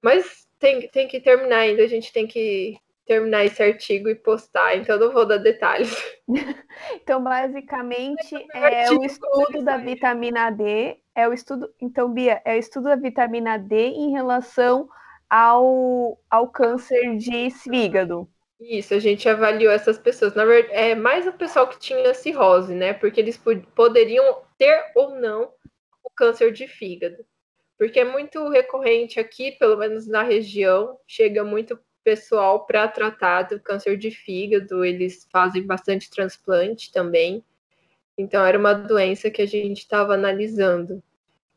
Mas 0.00 0.48
tem, 0.62 0.88
tem 0.88 1.08
que 1.08 1.20
terminar 1.20 1.58
ainda, 1.58 1.82
a 1.82 1.88
gente 1.88 2.12
tem 2.12 2.24
que 2.24 2.78
terminar 3.04 3.44
esse 3.44 3.60
artigo 3.60 4.08
e 4.08 4.14
postar, 4.14 4.76
então 4.76 4.96
não 4.96 5.12
vou 5.12 5.26
dar 5.26 5.38
detalhes. 5.38 5.92
então, 6.94 7.20
basicamente, 7.20 8.36
é, 8.54 8.88
o 8.92 9.04
estudo 9.04 9.64
da 9.64 9.76
vitamina 9.76 10.50
D, 10.50 10.96
é 11.16 11.28
o 11.28 11.32
estudo, 11.32 11.68
então, 11.80 12.12
Bia, 12.12 12.40
é 12.44 12.54
o 12.54 12.58
estudo 12.58 12.84
da 12.84 12.94
vitamina 12.94 13.58
D 13.58 13.88
em 13.88 14.12
relação 14.12 14.88
ao, 15.28 16.16
ao 16.30 16.48
câncer 16.48 17.16
de 17.16 17.50
fígado. 17.50 18.28
Isso, 18.60 18.94
a 18.94 19.00
gente 19.00 19.28
avaliou 19.28 19.72
essas 19.72 19.98
pessoas. 19.98 20.36
Na 20.36 20.44
verdade, 20.44 20.72
é 20.72 20.94
mais 20.94 21.26
o 21.26 21.32
pessoal 21.32 21.66
que 21.66 21.80
tinha 21.80 22.14
cirrose, 22.14 22.72
né? 22.72 22.92
Porque 22.92 23.20
eles 23.20 23.36
poderiam 23.74 24.42
ter 24.56 24.80
ou 24.94 25.16
não 25.16 25.50
o 26.04 26.10
câncer 26.14 26.52
de 26.52 26.68
fígado 26.68 27.26
porque 27.82 27.98
é 27.98 28.04
muito 28.04 28.48
recorrente 28.48 29.18
aqui, 29.18 29.50
pelo 29.50 29.76
menos 29.76 30.06
na 30.06 30.22
região, 30.22 30.96
chega 31.04 31.42
muito 31.42 31.76
pessoal 32.04 32.64
para 32.64 32.86
tratar 32.86 33.42
do 33.42 33.58
câncer 33.58 33.96
de 33.96 34.08
fígado, 34.08 34.84
eles 34.84 35.26
fazem 35.32 35.66
bastante 35.66 36.08
transplante 36.08 36.92
também. 36.92 37.44
Então 38.16 38.46
era 38.46 38.56
uma 38.56 38.72
doença 38.72 39.32
que 39.32 39.42
a 39.42 39.46
gente 39.46 39.78
estava 39.78 40.14
analisando. 40.14 41.02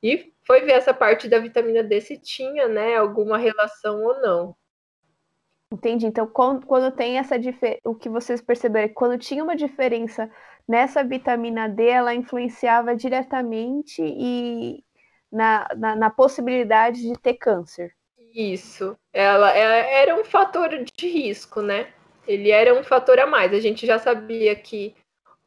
E 0.01 0.33
foi 0.41 0.61
ver 0.61 0.71
essa 0.71 0.95
parte 0.95 1.27
da 1.27 1.37
vitamina 1.37 1.83
D 1.83 2.01
se 2.01 2.17
tinha, 2.17 2.67
né, 2.67 2.95
alguma 2.95 3.37
relação 3.37 4.03
ou 4.03 4.19
não. 4.19 4.55
Entendi. 5.71 6.07
Então, 6.07 6.25
quando, 6.25 6.91
tem 6.91 7.19
essa 7.19 7.37
diferença, 7.37 7.81
o 7.85 7.93
que 7.93 8.09
vocês 8.09 8.41
perceberam 8.41 8.85
é 8.85 8.89
quando 8.89 9.19
tinha 9.19 9.43
uma 9.43 9.55
diferença 9.55 10.27
nessa 10.67 11.03
vitamina 11.03 11.69
D, 11.69 11.87
ela 11.87 12.15
influenciava 12.15 12.95
diretamente 12.95 14.01
e, 14.01 14.83
na, 15.31 15.67
na, 15.75 15.95
na 15.95 16.09
possibilidade 16.09 17.01
de 17.01 17.13
ter 17.19 17.35
câncer. 17.35 17.93
Isso. 18.33 18.97
Ela, 19.13 19.51
ela 19.51 19.75
era 19.75 20.19
um 20.19 20.25
fator 20.25 20.69
de 20.69 21.07
risco, 21.07 21.61
né? 21.61 21.87
Ele 22.27 22.51
era 22.51 22.73
um 22.73 22.83
fator 22.83 23.19
a 23.19 23.25
mais. 23.25 23.53
A 23.53 23.59
gente 23.59 23.85
já 23.85 23.97
sabia 23.97 24.55
que 24.55 24.95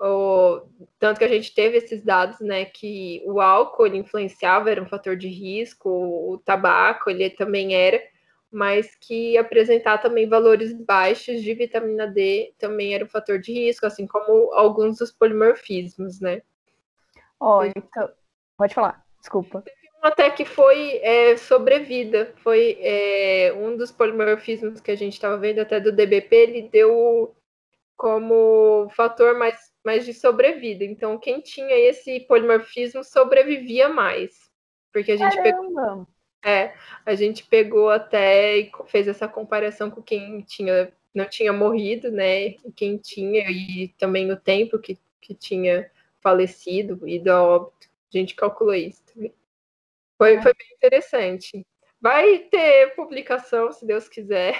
o, 0.00 0.62
tanto 0.98 1.18
que 1.18 1.24
a 1.24 1.28
gente 1.28 1.54
teve 1.54 1.76
esses 1.76 2.02
dados, 2.02 2.40
né, 2.40 2.64
que 2.64 3.22
o 3.26 3.40
álcool 3.40 3.88
influenciava, 3.88 4.70
era 4.70 4.82
um 4.82 4.88
fator 4.88 5.16
de 5.16 5.28
risco, 5.28 5.90
o 5.90 6.38
tabaco 6.38 7.10
ele 7.10 7.28
também 7.30 7.74
era, 7.74 8.00
mas 8.50 8.94
que 8.94 9.36
apresentar 9.36 9.98
também 9.98 10.28
valores 10.28 10.72
baixos 10.72 11.42
de 11.42 11.52
vitamina 11.52 12.06
D 12.06 12.54
também 12.58 12.94
era 12.94 13.04
um 13.04 13.08
fator 13.08 13.38
de 13.38 13.52
risco, 13.52 13.86
assim 13.86 14.06
como 14.06 14.52
alguns 14.54 14.98
dos 14.98 15.10
polimorfismos, 15.10 16.20
né? 16.20 16.42
Olha, 17.40 17.72
então, 17.76 18.08
pode 18.56 18.74
falar, 18.74 19.04
desculpa 19.28 19.62
até 20.02 20.30
que 20.30 20.44
foi 20.44 20.98
é, 21.02 21.36
sobrevida. 21.36 22.32
Foi 22.36 22.78
é, 22.80 23.52
um 23.52 23.76
dos 23.76 23.90
polimorfismos 23.90 24.80
que 24.80 24.90
a 24.90 24.96
gente 24.96 25.14
estava 25.14 25.36
vendo 25.36 25.60
até 25.60 25.80
do 25.80 25.92
DBP, 25.92 26.36
ele 26.36 26.62
deu 26.68 27.34
como 27.96 28.88
fator 28.90 29.36
mais, 29.36 29.72
mais 29.84 30.04
de 30.04 30.14
sobrevida. 30.14 30.84
Então, 30.84 31.18
quem 31.18 31.40
tinha 31.40 31.76
esse 31.76 32.20
polimorfismo 32.20 33.02
sobrevivia 33.02 33.88
mais. 33.88 34.48
Porque 34.92 35.12
a 35.12 35.16
gente 35.16 35.36
Caramba. 35.36 35.60
pegou. 35.60 36.06
É, 36.44 36.74
a 37.04 37.14
gente 37.16 37.44
pegou 37.46 37.90
até 37.90 38.58
e 38.58 38.70
fez 38.86 39.08
essa 39.08 39.26
comparação 39.26 39.90
com 39.90 40.00
quem 40.00 40.40
tinha, 40.42 40.92
não 41.12 41.24
tinha 41.24 41.52
morrido, 41.52 42.12
né? 42.12 42.46
E 42.46 42.72
quem 42.76 42.96
tinha, 42.96 43.50
e 43.50 43.88
também 43.98 44.30
o 44.30 44.36
tempo 44.36 44.78
que, 44.78 44.96
que 45.20 45.34
tinha 45.34 45.90
falecido, 46.20 47.06
ido 47.08 47.32
a 47.32 47.42
óbito. 47.42 47.88
A 48.14 48.16
gente 48.16 48.36
calculou 48.36 48.74
isso. 48.74 49.02
Foi, 50.18 50.34
é. 50.34 50.42
foi 50.42 50.52
bem 50.52 50.66
interessante. 50.74 51.66
Vai 52.00 52.40
ter 52.50 52.94
publicação, 52.94 53.72
se 53.72 53.86
Deus 53.86 54.08
quiser. 54.08 54.54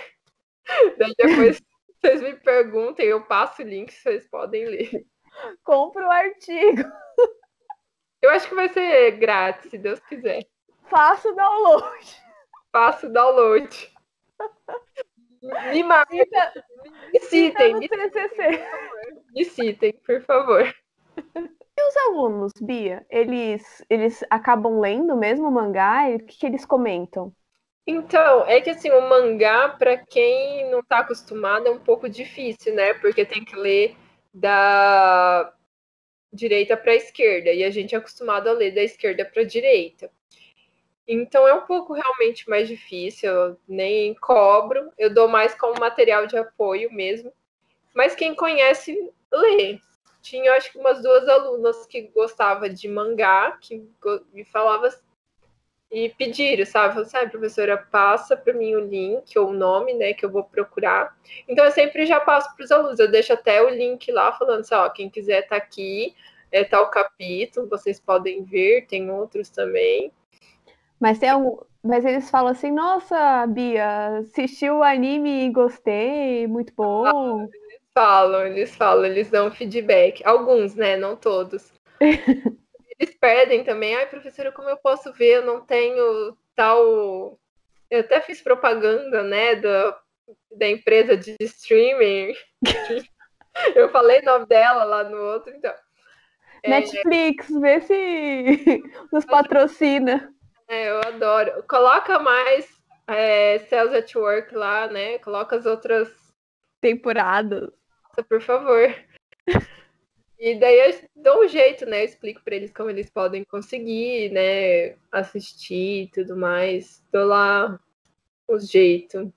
Daí 0.99 1.13
depois 1.19 1.61
vocês 2.01 2.23
me 2.23 2.35
perguntem, 2.35 3.07
eu 3.07 3.25
passo 3.27 3.63
o 3.63 3.65
link, 3.65 3.93
vocês 3.93 4.29
podem 4.29 4.65
ler. 4.65 5.05
Compre 5.65 6.03
o 6.03 6.11
artigo. 6.11 6.83
Eu 8.21 8.31
acho 8.31 8.49
que 8.49 8.55
vai 8.57 8.69
ser 8.69 9.13
grátis, 9.13 9.71
se 9.71 9.79
Deus 9.79 10.01
quiser. 10.01 10.45
Faça 10.91 11.29
o 11.29 11.35
download. 11.37 12.23
Faça 12.73 13.07
o 13.07 13.13
download. 13.13 13.93
Me 15.73 15.85
marquem. 15.85 16.27
Me 17.13 17.21
citem. 17.21 17.75
Me 17.77 17.89
citem, 17.89 18.65
me 19.31 19.45
citem, 19.45 19.93
por 20.05 20.21
favor. 20.23 20.75
Os 21.89 21.97
alunos, 21.97 22.53
Bia? 22.61 23.07
Eles, 23.09 23.83
eles 23.89 24.23
acabam 24.29 24.79
lendo 24.79 25.17
mesmo 25.17 25.49
o 25.49 25.51
mangá? 25.51 26.07
O 26.11 26.19
que, 26.19 26.39
que 26.39 26.47
eles 26.47 26.67
comentam? 26.67 27.33
Então, 27.87 28.45
é 28.47 28.61
que 28.61 28.69
assim, 28.69 28.91
o 28.91 29.09
mangá, 29.09 29.71
para 29.71 29.97
quem 29.97 30.71
não 30.71 30.81
está 30.81 30.99
acostumado, 30.99 31.67
é 31.67 31.71
um 31.71 31.79
pouco 31.79 32.07
difícil, 32.07 32.75
né? 32.75 32.93
Porque 32.93 33.25
tem 33.25 33.43
que 33.43 33.57
ler 33.57 33.97
da 34.35 35.51
direita 36.31 36.77
para 36.77 36.93
a 36.93 36.97
esquerda, 36.97 37.51
e 37.51 37.65
a 37.65 37.71
gente 37.71 37.95
é 37.95 37.99
acostumado 37.99 38.49
a 38.49 38.53
ler 38.53 38.75
da 38.75 38.83
esquerda 38.83 39.25
para 39.25 39.41
a 39.41 39.47
direita. 39.47 40.11
Então 41.07 41.49
é 41.49 41.55
um 41.55 41.63
pouco 41.63 41.95
realmente 41.95 42.51
mais 42.51 42.69
difícil, 42.69 43.31
eu 43.31 43.59
nem 43.67 44.15
cobro, 44.17 44.93
eu 44.99 45.09
dou 45.09 45.27
mais 45.27 45.55
como 45.55 45.81
material 45.81 46.27
de 46.27 46.37
apoio 46.37 46.93
mesmo. 46.93 47.33
Mas 47.95 48.15
quem 48.15 48.35
conhece, 48.35 49.11
lê. 49.33 49.81
Tinha, 50.21 50.53
acho 50.53 50.73
que 50.73 50.79
umas 50.79 51.03
duas 51.03 51.29
alunas 51.29 51.87
que 51.87 52.03
gostavam 52.15 52.69
de 52.69 52.89
mangá, 52.89 53.57
que 53.61 53.87
me 54.33 54.45
falavam 54.45 54.91
e 55.91 56.11
pediram, 56.11 56.67
sabe? 56.67 56.95
Falaram 56.95 57.03
assim, 57.03 57.17
ah, 57.17 57.31
professora, 57.31 57.77
passa 57.77 58.37
para 58.37 58.53
mim 58.53 58.75
o 58.75 58.81
link 58.81 59.39
ou 59.39 59.49
o 59.49 59.55
nome, 59.55 59.95
né, 59.95 60.13
que 60.13 60.25
eu 60.25 60.31
vou 60.31 60.45
procurar. 60.45 61.17
Então 61.49 61.65
eu 61.65 61.71
sempre 61.71 62.05
já 62.05 62.21
passo 62.21 62.55
para 62.55 62.65
os 62.65 62.71
alunos, 62.71 62.99
eu 62.99 63.11
deixo 63.11 63.33
até 63.33 63.63
o 63.63 63.71
link 63.71 64.11
lá 64.13 64.33
falando 64.33 64.61
assim, 64.61 64.75
ó, 64.75 64.89
quem 64.91 65.09
quiser 65.09 65.47
tá 65.49 65.57
aqui, 65.57 66.15
é 66.53 66.65
tal 66.65 66.91
capítulo, 66.91 67.69
vocês 67.69 67.99
podem 67.99 68.43
ver, 68.45 68.87
tem 68.87 69.11
outros 69.11 69.49
também. 69.49 70.13
Mas 71.01 71.19
tem 71.19 71.31
algum... 71.31 71.59
Mas 71.83 72.05
eles 72.05 72.29
falam 72.29 72.51
assim, 72.51 72.73
nossa, 72.73 73.47
Bia, 73.47 74.19
assisti 74.19 74.69
o 74.69 74.83
anime 74.83 75.47
e 75.47 75.51
gostei, 75.51 76.47
muito 76.47 76.73
bom. 76.75 77.07
Ah, 77.07 77.49
falam, 77.99 78.47
eles 78.47 78.77
falam, 78.77 79.05
eles 79.05 79.29
dão 79.29 79.51
feedback. 79.51 80.25
Alguns, 80.25 80.77
né? 80.77 80.97
Não 80.97 81.17
todos. 81.17 81.73
eles 82.01 83.15
pedem 83.21 83.65
também, 83.65 83.97
ai, 83.97 84.07
professora, 84.07 84.53
como 84.53 84.69
eu 84.69 84.77
posso 84.77 85.13
ver? 85.13 85.39
Eu 85.39 85.45
não 85.45 85.61
tenho 85.61 86.39
tal. 86.55 87.37
Eu 87.91 88.01
até 88.01 88.21
fiz 88.21 88.41
propaganda, 88.41 89.25
né, 89.25 89.57
da, 89.57 89.99
da 90.57 90.69
empresa 90.69 91.17
de 91.17 91.35
streaming. 91.41 92.35
eu 93.75 93.89
falei 93.89 94.21
o 94.21 94.25
nome 94.25 94.47
dela 94.47 94.85
lá 94.85 95.03
no 95.03 95.17
outro, 95.17 95.53
então. 95.53 95.75
É, 96.63 96.71
Netflix, 96.71 97.51
é... 97.51 97.59
vê 97.59 97.81
se 97.81 98.83
nos 99.13 99.25
patrocina. 99.25 100.33
É, 100.69 100.91
eu 100.91 100.99
adoro. 100.99 101.65
Coloca 101.69 102.21
mais 102.21 102.69
é, 103.09 103.59
Cells 103.71 103.97
at 103.97 104.15
Work 104.15 104.55
lá, 104.55 104.87
né? 104.87 105.19
Coloca 105.19 105.57
as 105.57 105.67
outras 105.67 106.09
temporadas. 106.81 107.78
Por 108.25 108.41
favor. 108.41 108.95
E 110.39 110.55
daí 110.55 110.91
eu 110.91 111.01
dou 111.17 111.45
um 111.45 111.49
jeito, 111.49 111.85
né? 111.85 112.01
Eu 112.01 112.05
explico 112.05 112.43
para 112.45 112.55
eles 112.55 112.73
como 112.73 112.91
eles 112.91 113.11
podem 113.11 113.45
conseguir, 113.45 114.31
né? 114.31 114.97
Assistir 115.11 116.05
e 116.05 116.11
tudo 116.13 116.37
mais. 116.37 117.05
Dou 117.13 117.27
lá 117.27 117.79
o 118.47 118.59
jeito 118.59 119.33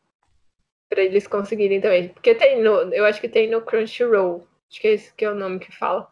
para 0.88 1.02
eles 1.02 1.26
conseguirem 1.26 1.82
também. 1.82 2.10
Porque 2.10 2.36
tem 2.36 2.62
no, 2.62 2.94
eu 2.94 3.06
acho 3.06 3.20
que 3.20 3.30
tem 3.30 3.50
no 3.50 3.62
Crunchyroll. 3.62 4.48
Acho 4.70 4.82
que 4.82 4.88
é 4.88 4.92
esse 4.92 5.14
que 5.14 5.26
é 5.26 5.32
o 5.32 5.36
nome 5.36 5.60
que 5.60 5.76
fala. 5.76 6.12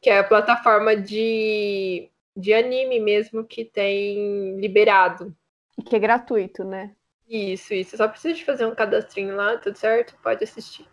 Que 0.00 0.10
é 0.10 0.18
a 0.18 0.24
plataforma 0.24 0.94
de 0.94 2.10
de 2.36 2.52
anime 2.54 2.98
mesmo 2.98 3.44
que 3.44 3.64
tem 3.64 4.58
liberado. 4.58 5.34
E 5.78 5.82
que 5.82 5.96
é 5.96 5.98
gratuito, 5.98 6.64
né? 6.64 6.94
Isso, 7.28 7.72
isso. 7.72 7.96
Só 7.96 8.08
precisa 8.08 8.34
de 8.34 8.44
fazer 8.44 8.66
um 8.66 8.74
cadastrinho 8.74 9.36
lá, 9.36 9.56
tudo 9.56 9.76
certo? 9.76 10.16
Pode 10.22 10.44
assistir. 10.44 10.86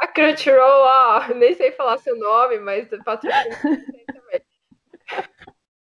A 0.00 0.06
Crunchyroll, 0.06 0.82
ó, 0.82 1.28
nem 1.34 1.54
sei 1.54 1.72
falar 1.72 1.98
seu 1.98 2.16
nome, 2.16 2.58
mas 2.58 2.88
patrocina 3.04 3.58
também. 4.06 4.42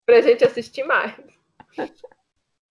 pra 0.06 0.21
gente 0.21 0.43
assistir 0.43 0.84
mais. 0.84 1.13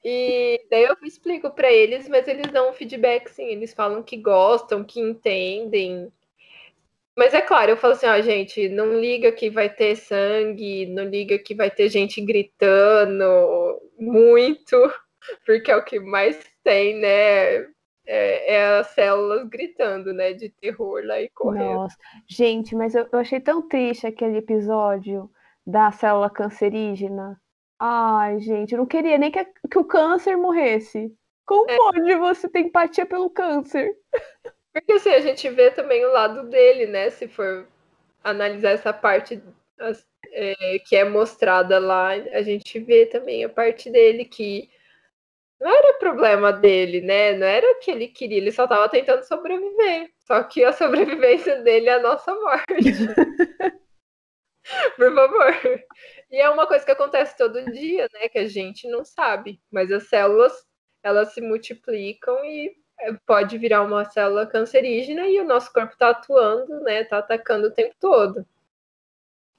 E 0.05 0.61
daí 0.71 0.85
eu 0.85 0.97
explico 1.03 1.51
para 1.51 1.71
eles, 1.71 2.09
mas 2.09 2.27
eles 2.27 2.51
dão 2.51 2.71
um 2.71 2.73
feedback, 2.73 3.29
sim. 3.29 3.47
Eles 3.47 3.73
falam 3.73 4.03
que 4.03 4.17
gostam, 4.17 4.85
que 4.85 5.01
entendem. 5.01 6.13
Mas 7.17 7.35
é 7.35 7.41
claro, 7.41 7.71
eu 7.73 7.77
falo 7.77 7.93
assim, 7.93 8.07
ó, 8.07 8.21
gente, 8.21 8.69
não 8.69 8.99
liga 8.99 9.31
que 9.31 9.51
vai 9.51 9.69
ter 9.69 9.97
sangue, 9.97 10.87
não 10.87 11.05
liga 11.05 11.39
que 11.39 11.55
vai 11.55 11.71
ter 11.71 11.89
gente 11.89 12.21
gritando 12.21 13.81
muito, 13.99 14.77
porque 15.45 15.71
é 15.71 15.77
o 15.77 15.85
que 15.85 16.01
mais 16.01 16.39
tem, 16.65 16.99
né? 16.99 17.67
É, 18.15 18.57
é 18.57 18.79
as 18.79 18.89
células 18.89 19.49
gritando, 19.49 20.13
né? 20.13 20.35
De 20.35 20.51
terror 20.51 21.03
lá 21.03 21.19
e 21.19 21.31
correndo. 21.31 21.75
Nossa, 21.75 21.97
gente, 22.29 22.75
mas 22.75 22.95
eu, 22.95 23.09
eu 23.11 23.19
achei 23.19 23.41
tão 23.41 23.67
triste 23.67 24.07
aquele 24.07 24.37
episódio 24.37 25.31
da 25.67 25.91
célula 25.91 26.29
cancerígena. 26.29 27.41
Ai, 27.79 28.39
gente, 28.41 28.73
eu 28.73 28.79
não 28.79 28.87
queria 28.87 29.17
nem 29.17 29.31
que, 29.31 29.39
a, 29.39 29.45
que 29.45 29.79
o 29.79 29.85
câncer 29.85 30.37
morresse. 30.37 31.11
Como 31.47 31.71
é. 31.71 31.77
pode 31.77 32.15
você 32.17 32.49
ter 32.51 32.61
empatia 32.61 33.07
pelo 33.07 33.31
câncer? 33.31 33.97
Porque 34.75 34.93
assim, 34.93 35.11
a 35.11 35.21
gente 35.21 35.49
vê 35.49 35.71
também 35.71 36.05
o 36.05 36.13
lado 36.13 36.49
dele, 36.51 36.87
né? 36.87 37.09
Se 37.09 37.27
for 37.27 37.67
analisar 38.23 38.73
essa 38.73 38.93
parte 38.93 39.43
é, 40.33 40.79
que 40.87 40.97
é 40.97 41.05
mostrada 41.05 41.79
lá, 41.79 42.11
a 42.11 42.43
gente 42.43 42.79
vê 42.79 43.07
também 43.07 43.43
a 43.43 43.49
parte 43.49 43.91
dele 43.91 44.27
que 44.27 44.71
não 45.63 45.71
era 45.71 45.99
problema 45.99 46.53
dele, 46.53 47.01
né? 47.01 47.35
Não 47.35 47.47
era 47.47 47.65
o 47.71 47.79
que 47.79 47.91
ele 47.93 48.09
queria, 48.09 48.39
ele 48.39 48.51
só 48.51 48.65
estava 48.65 48.89
tentando 48.89 49.23
sobreviver. 49.23 50.13
Só 50.27 50.43
que 50.43 50.65
a 50.65 50.73
sobrevivência 50.75 51.63
dele 51.63 51.89
é 51.89 51.95
a 51.95 52.03
nossa 52.03 52.35
morte. 52.35 52.67
Por 54.97 55.15
favor. 55.15 55.85
E 56.31 56.41
é 56.41 56.51
uma 56.51 56.67
coisa 56.67 56.85
que 56.85 56.91
acontece 56.91 57.37
todo 57.37 57.65
dia, 57.71 58.09
né? 58.13 58.29
Que 58.29 58.41
a 58.41 58.49
gente 58.49 58.89
não 58.89 59.05
sabe. 59.05 59.61
Mas 59.71 59.93
as 59.93 60.09
células, 60.09 60.53
elas 61.01 61.33
se 61.33 61.41
multiplicam 61.41 62.45
e 62.45 62.75
pode 63.25 63.57
virar 63.57 63.83
uma 63.83 64.05
célula 64.05 64.47
cancerígena 64.47 65.29
e 65.29 65.39
o 65.41 65.45
nosso 65.45 65.73
corpo 65.73 65.93
está 65.93 66.11
atuando, 66.11 66.81
né? 66.81 67.03
Está 67.03 67.19
atacando 67.19 67.69
o 67.69 67.73
tempo 67.73 67.95
todo. 68.01 68.45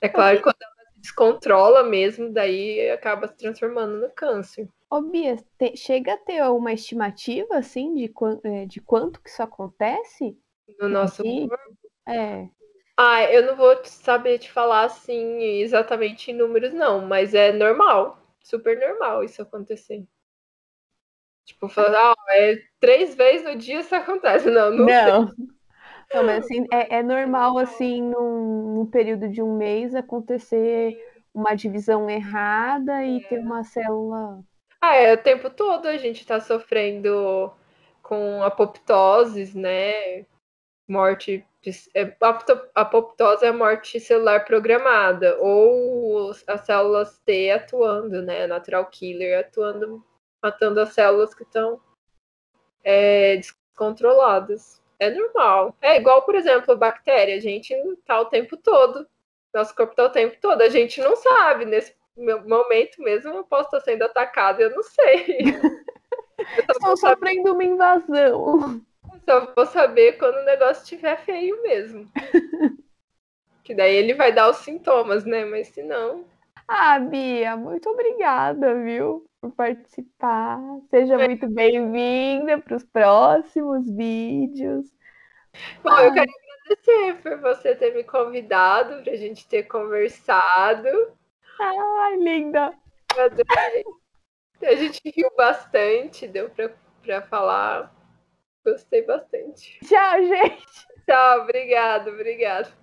É 0.02 0.10
claro 0.10 0.38
que 0.38 0.44
quando 0.44 0.62
ela 0.62 0.92
se 0.92 1.00
descontrola 1.00 1.82
mesmo, 1.84 2.30
daí 2.30 2.90
acaba 2.92 3.28
se 3.28 3.38
transformando 3.38 3.98
no 3.98 4.10
câncer. 4.10 4.68
Ô, 4.94 5.02
Bia, 5.02 5.38
te, 5.58 5.76
chega 5.76 6.14
a 6.14 6.18
ter 6.18 6.44
uma 6.44 6.72
estimativa, 6.72 7.58
assim, 7.58 7.96
de, 7.96 8.14
é, 8.44 8.68
de 8.68 8.80
quanto 8.80 9.20
que 9.20 9.28
isso 9.28 9.42
acontece? 9.42 10.38
No 10.80 10.88
nosso 10.88 11.24
corpo? 11.24 11.80
É. 12.08 12.48
Ah, 12.96 13.24
eu 13.24 13.44
não 13.44 13.56
vou 13.56 13.84
saber 13.86 14.38
te 14.38 14.52
falar, 14.52 14.84
assim, 14.84 15.42
exatamente 15.42 16.30
em 16.30 16.36
números, 16.36 16.72
não, 16.72 17.08
mas 17.08 17.34
é 17.34 17.52
normal, 17.52 18.20
super 18.44 18.80
normal 18.80 19.24
isso 19.24 19.42
acontecer. 19.42 20.06
Tipo, 21.44 21.68
falar, 21.68 22.12
ah, 22.12 22.36
é 22.36 22.62
três 22.80 23.16
vezes 23.16 23.48
no 23.48 23.56
dia 23.56 23.80
isso 23.80 23.96
acontece. 23.96 24.46
Não, 24.52 24.70
não. 24.70 24.86
Não, 24.86 25.26
não 26.14 26.24
mas 26.24 26.46
assim, 26.46 26.68
é, 26.72 26.98
é 26.98 27.02
normal, 27.02 27.58
assim, 27.58 28.00
num, 28.00 28.76
num, 28.76 28.86
período 28.86 29.28
de 29.28 29.42
um 29.42 29.58
mês 29.58 29.96
acontecer 29.96 30.96
uma 31.34 31.56
divisão 31.56 32.08
errada 32.08 33.04
e 33.04 33.28
ter 33.28 33.40
uma 33.40 33.64
célula. 33.64 34.46
Ah, 34.86 34.96
é 34.98 35.14
o 35.14 35.18
tempo 35.18 35.50
todo 35.50 35.88
a 35.88 35.96
gente 35.96 36.26
tá 36.26 36.42
sofrendo 36.42 37.54
com 38.02 38.44
apoptoses, 38.44 39.56
né? 39.56 40.26
Morte. 40.86 41.46
É, 41.96 42.14
apoptose 42.76 43.46
é 43.46 43.48
a 43.48 43.54
morte 43.54 43.98
celular 44.02 44.44
programada, 44.44 45.38
ou 45.40 46.32
as 46.48 46.66
células 46.66 47.18
T 47.20 47.50
atuando, 47.52 48.22
né? 48.22 48.46
Natural 48.46 48.86
killer 48.88 49.40
atuando 49.40 50.04
matando 50.44 50.82
as 50.82 50.90
células 50.94 51.34
que 51.34 51.44
estão 51.44 51.80
é, 52.84 53.38
descontroladas. 53.38 54.82
É 55.00 55.10
normal. 55.10 55.78
É 55.82 55.96
igual, 55.96 56.24
por 56.24 56.36
exemplo, 56.36 56.76
bactéria. 56.76 57.38
A 57.38 57.40
gente 57.40 57.74
tá 58.06 58.20
o 58.20 58.26
tempo 58.26 58.58
todo. 58.58 59.08
Nosso 59.54 59.74
corpo 59.74 59.96
tá 59.96 60.04
o 60.04 60.10
tempo 60.10 60.38
todo. 60.42 60.62
A 60.62 60.68
gente 60.68 61.00
não 61.00 61.16
sabe. 61.16 61.64
Nesse 61.64 61.96
momento 62.16 63.02
mesmo, 63.02 63.32
eu 63.32 63.44
posso 63.44 63.76
estar 63.76 63.82
sendo 63.82 64.04
atacada. 64.04 64.62
Eu 64.62 64.72
não 64.72 64.84
sei. 64.84 65.38
Estou 66.70 66.98
sofrendo 66.98 67.54
uma 67.54 67.64
invasão. 67.64 68.82
só 69.26 69.54
vou 69.56 69.66
saber 69.66 70.18
quando 70.18 70.36
o 70.38 70.46
negócio 70.46 70.84
estiver 70.84 71.18
feio 71.24 71.62
mesmo. 71.62 72.10
Que 73.64 73.74
daí 73.74 73.96
ele 73.96 74.14
vai 74.14 74.34
dar 74.34 74.50
os 74.50 74.58
sintomas, 74.58 75.24
né? 75.24 75.46
Mas 75.46 75.70
se 75.70 75.82
não. 75.82 76.26
Ah, 76.68 77.00
Bia, 77.00 77.56
muito 77.56 77.90
obrigada, 77.90 78.76
viu, 78.84 79.26
por 79.40 79.52
participar. 79.52 80.60
Seja 80.90 81.14
é. 81.14 81.28
muito 81.28 81.48
bem-vinda 81.48 82.60
para 82.60 82.76
os 82.76 82.84
próximos 82.84 83.90
vídeos. 83.90 84.86
Bom, 85.82 85.92
ah. 85.92 86.04
eu 86.04 86.14
quero 86.14 86.32
agradecer 86.32 87.22
por 87.22 87.40
você 87.40 87.74
ter 87.74 87.94
me 87.94 88.04
convidado 88.04 89.02
para 89.02 89.14
a 89.14 89.16
gente 89.18 89.48
ter 89.48 89.64
conversado. 89.64 90.90
Ai, 91.60 92.16
linda! 92.18 92.78
Eu 93.16 93.26
adorei. 93.26 93.84
A 94.64 94.76
gente 94.76 95.02
riu 95.10 95.30
bastante, 95.36 96.28
deu 96.28 96.50
para 96.50 97.22
falar. 97.24 97.94
Gostei 98.66 99.02
bastante. 99.06 99.80
Tchau, 99.86 100.24
gente! 100.24 100.88
Tchau, 101.06 101.42
obrigado, 101.42 102.10
obrigado. 102.10 102.74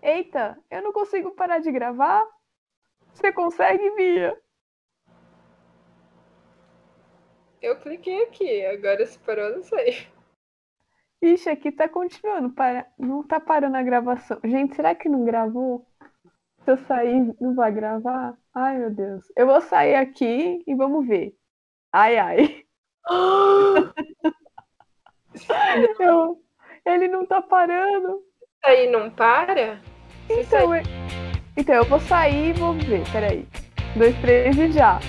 Eita, 0.00 0.56
eu 0.70 0.82
não 0.82 0.92
consigo 0.92 1.32
parar 1.32 1.58
de 1.58 1.72
gravar? 1.72 2.24
Você 3.12 3.32
consegue, 3.32 3.90
Bia? 3.96 4.40
Eu 7.60 7.80
cliquei 7.80 8.22
aqui, 8.22 8.64
agora 8.66 9.04
se 9.04 9.18
parou, 9.18 9.50
não 9.56 9.62
sei. 9.62 10.06
Ixi, 11.20 11.50
aqui 11.50 11.72
tá 11.72 11.88
continuando, 11.88 12.50
para... 12.50 12.86
não 12.98 13.22
tá 13.22 13.40
parando 13.40 13.76
a 13.76 13.82
gravação. 13.82 14.38
Gente, 14.44 14.76
será 14.76 14.94
que 14.94 15.08
não 15.08 15.24
gravou? 15.24 15.84
Se 16.64 16.70
eu 16.70 16.78
sair, 16.78 17.34
não 17.40 17.54
vai 17.54 17.72
gravar? 17.72 18.36
Ai, 18.54 18.78
meu 18.78 18.90
Deus. 18.90 19.24
Eu 19.36 19.46
vou 19.46 19.60
sair 19.60 19.96
aqui 19.96 20.62
e 20.66 20.74
vamos 20.74 21.06
ver. 21.06 21.34
Ai, 21.92 22.18
ai. 22.18 22.64
eu... 25.98 26.40
Ele 26.86 27.08
não 27.08 27.26
tá 27.26 27.42
parando. 27.42 28.22
Aí 28.64 28.90
não 28.90 29.10
para? 29.10 29.80
Então, 30.30 30.74
eu... 30.74 30.82
então, 31.56 31.74
eu 31.74 31.84
vou 31.84 32.00
sair 32.00 32.50
e 32.50 32.52
vou 32.52 32.74
ver. 32.74 33.02
Peraí. 33.10 33.46
Dois, 33.96 34.16
três 34.20 34.56
e 34.56 34.72
já. 34.72 35.00